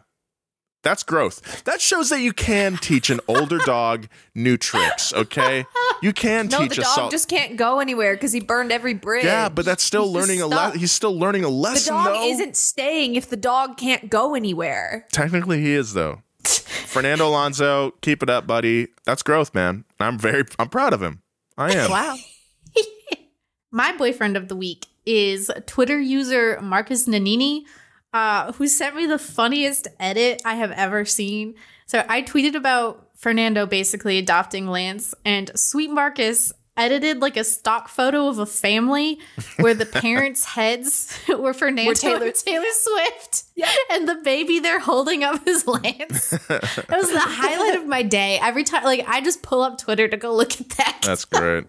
[0.85, 1.65] that's growth.
[1.65, 5.11] That shows that you can teach an older dog new tricks.
[5.13, 5.65] Okay,
[6.01, 8.71] you can No, teach the a dog sol- just can't go anywhere because he burned
[8.71, 9.25] every bridge.
[9.25, 10.51] yeah, but that's still He's learning a stuck.
[10.59, 10.79] lesson.
[10.79, 11.93] He's still learning a lesson.
[11.93, 12.13] The lesson.
[12.13, 12.29] dog though.
[12.29, 15.05] isn't staying if the dog can't go anywhere.
[15.11, 16.21] Technically, he is though.
[16.45, 18.87] Fernando Alonso, keep it up, buddy.
[19.03, 19.83] That's growth, man.
[19.99, 21.21] I'm very, I'm proud of him.
[21.57, 21.89] I am.
[21.89, 22.15] Wow.
[23.71, 27.63] My boyfriend of the week is Twitter user Marcus Nanini,
[28.15, 31.53] uh, who sent me the funniest edit I have ever seen.
[31.85, 37.89] So I tweeted about Fernando basically adopting Lance, and sweet Marcus edited like a stock
[37.89, 39.19] photo of a family
[39.57, 43.43] where the parents' heads were Fernando Were Taylor- and Taylor Swift,
[43.91, 46.29] and the baby they're holding up is Lance.
[46.29, 48.39] That was the highlight of my day.
[48.41, 50.99] Every time, like I just pull up Twitter to go look at that.
[51.01, 51.65] That's great.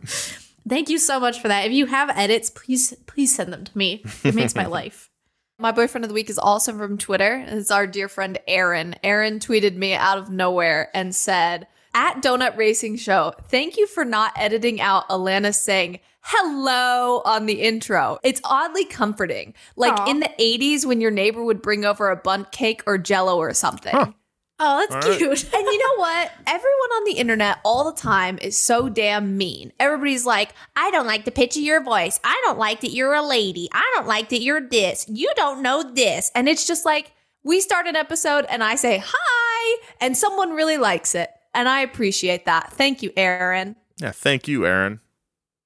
[0.69, 1.67] Thank you so much for that.
[1.67, 4.05] If you have edits, please please send them to me.
[4.23, 5.11] It makes my life.
[5.59, 7.43] My boyfriend of the week is also from Twitter.
[7.49, 8.95] It's our dear friend Aaron.
[9.03, 14.05] Aaron tweeted me out of nowhere and said, At Donut Racing Show, thank you for
[14.05, 18.19] not editing out Alanis saying hello on the intro.
[18.23, 19.55] It's oddly comforting.
[19.77, 20.11] Like Aw.
[20.11, 23.55] in the 80s when your neighbor would bring over a Bundt cake or jello or
[23.55, 24.15] something.
[24.59, 25.19] Oh, that's All right.
[25.19, 25.45] cute.
[25.55, 26.33] And you know what?
[26.47, 29.73] Everyone on the internet all the time is so damn mean.
[29.79, 32.19] Everybody's like, I don't like the pitch of your voice.
[32.25, 33.69] I don't like that you're a lady.
[33.73, 35.07] I don't like that you're this.
[35.09, 36.31] You don't know this.
[36.35, 37.13] And it's just like,
[37.45, 41.31] we start an episode and I say, hi, and someone really likes it.
[41.55, 42.73] And I appreciate that.
[42.73, 43.77] Thank you, Aaron.
[43.99, 45.01] Yeah, thank you, Aaron.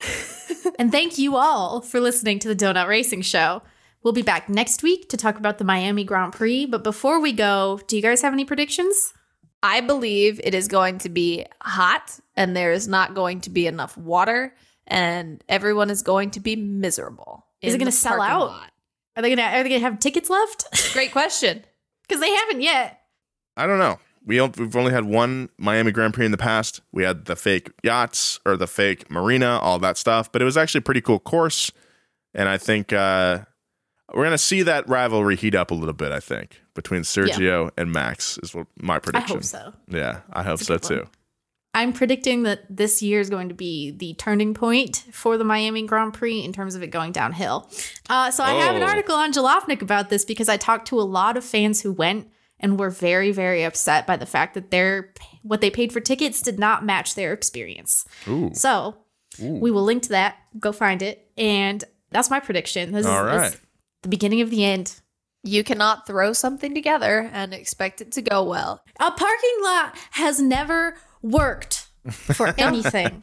[0.78, 3.62] and thank you all for listening to the Donut Racing Show.
[4.02, 6.66] We'll be back next week to talk about the Miami Grand Prix.
[6.66, 9.12] But before we go, do you guys have any predictions?
[9.62, 13.66] I believe it is going to be hot and there is not going to be
[13.66, 14.54] enough water
[14.86, 17.46] and everyone is going to be miserable.
[17.60, 18.48] Is it gonna sell out?
[18.48, 18.72] lot.
[19.16, 20.64] Are they gonna are they gonna have tickets left?
[20.94, 21.62] Great question.
[22.08, 23.00] Because they haven't yet.
[23.56, 23.98] I don't know.
[24.24, 26.80] We don't, we've only had one Miami Grand Prix in the past.
[26.92, 30.56] We had the fake yachts or the fake marina, all that stuff, but it was
[30.56, 31.70] actually a pretty cool course.
[32.34, 33.40] And I think uh,
[34.14, 36.12] we're gonna see that rivalry heat up a little bit.
[36.12, 39.36] I think between Sergio and Max is what my prediction.
[39.36, 39.72] I hope so.
[39.88, 40.96] Yeah, I hope so too.
[40.98, 41.08] one.
[41.72, 45.86] I'm predicting that this year is going to be the turning point for the Miami
[45.86, 47.70] Grand Prix in terms of it going downhill.
[48.08, 48.86] Uh, so I have an Oh.
[48.86, 52.26] article on Jalopnik about this because I talked to a lot of fans who went
[52.58, 56.42] and were very, very upset by the fact that their what they paid for tickets
[56.42, 58.04] did not match their experience.
[58.26, 58.50] Ooh.
[58.52, 58.96] So
[59.38, 60.38] we will link to that.
[60.58, 62.90] Go find it, and that's my prediction.
[62.90, 63.52] This All is, right.
[63.54, 63.60] is
[64.02, 65.00] the beginning of the end.
[65.42, 68.82] You cannot throw something together and expect it to go well.
[68.98, 73.22] A parking lot has never worked for anything.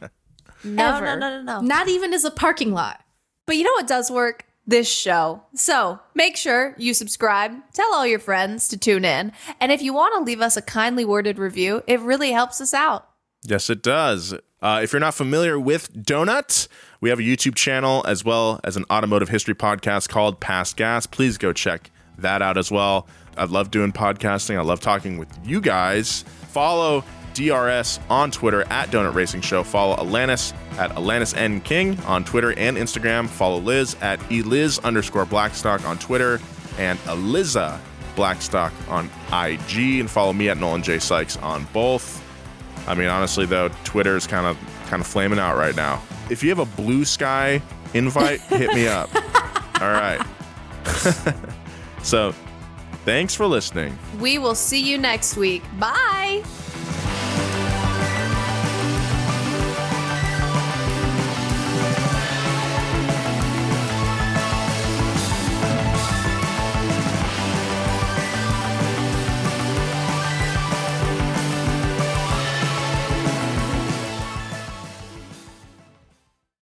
[0.64, 1.04] No, Ever.
[1.06, 1.60] no, no, no, no.
[1.60, 3.00] Not even as a parking lot.
[3.46, 4.44] But you know what does work?
[4.66, 5.42] This show.
[5.54, 9.94] So make sure you subscribe, tell all your friends to tune in, and if you
[9.94, 13.08] want to leave us a kindly worded review, it really helps us out.
[13.44, 14.34] Yes, it does.
[14.60, 16.66] Uh, if you're not familiar with Donut,
[17.00, 21.06] we have a YouTube channel as well as an automotive history podcast called Past Gas.
[21.06, 23.06] Please go check that out as well.
[23.36, 24.56] I love doing podcasting.
[24.58, 26.22] I love talking with you guys.
[26.48, 27.04] Follow
[27.34, 29.62] DRS on Twitter at Donut Racing Show.
[29.62, 33.28] Follow Alanis at Alanis N King on Twitter and Instagram.
[33.28, 36.40] Follow Liz at eliz underscore Blackstock on Twitter
[36.78, 37.80] and Eliza
[38.16, 40.00] Blackstock on IG.
[40.00, 42.24] And follow me at Nolan J Sykes on both.
[42.88, 46.02] I mean, honestly, though, Twitter is kind of kind of flaming out right now.
[46.30, 47.60] If you have a Bluesky
[47.92, 49.14] invite, hit me up.
[49.80, 50.20] All right.
[52.02, 52.34] so,
[53.04, 53.96] thanks for listening.
[54.18, 55.62] We will see you next week.
[55.78, 56.42] Bye.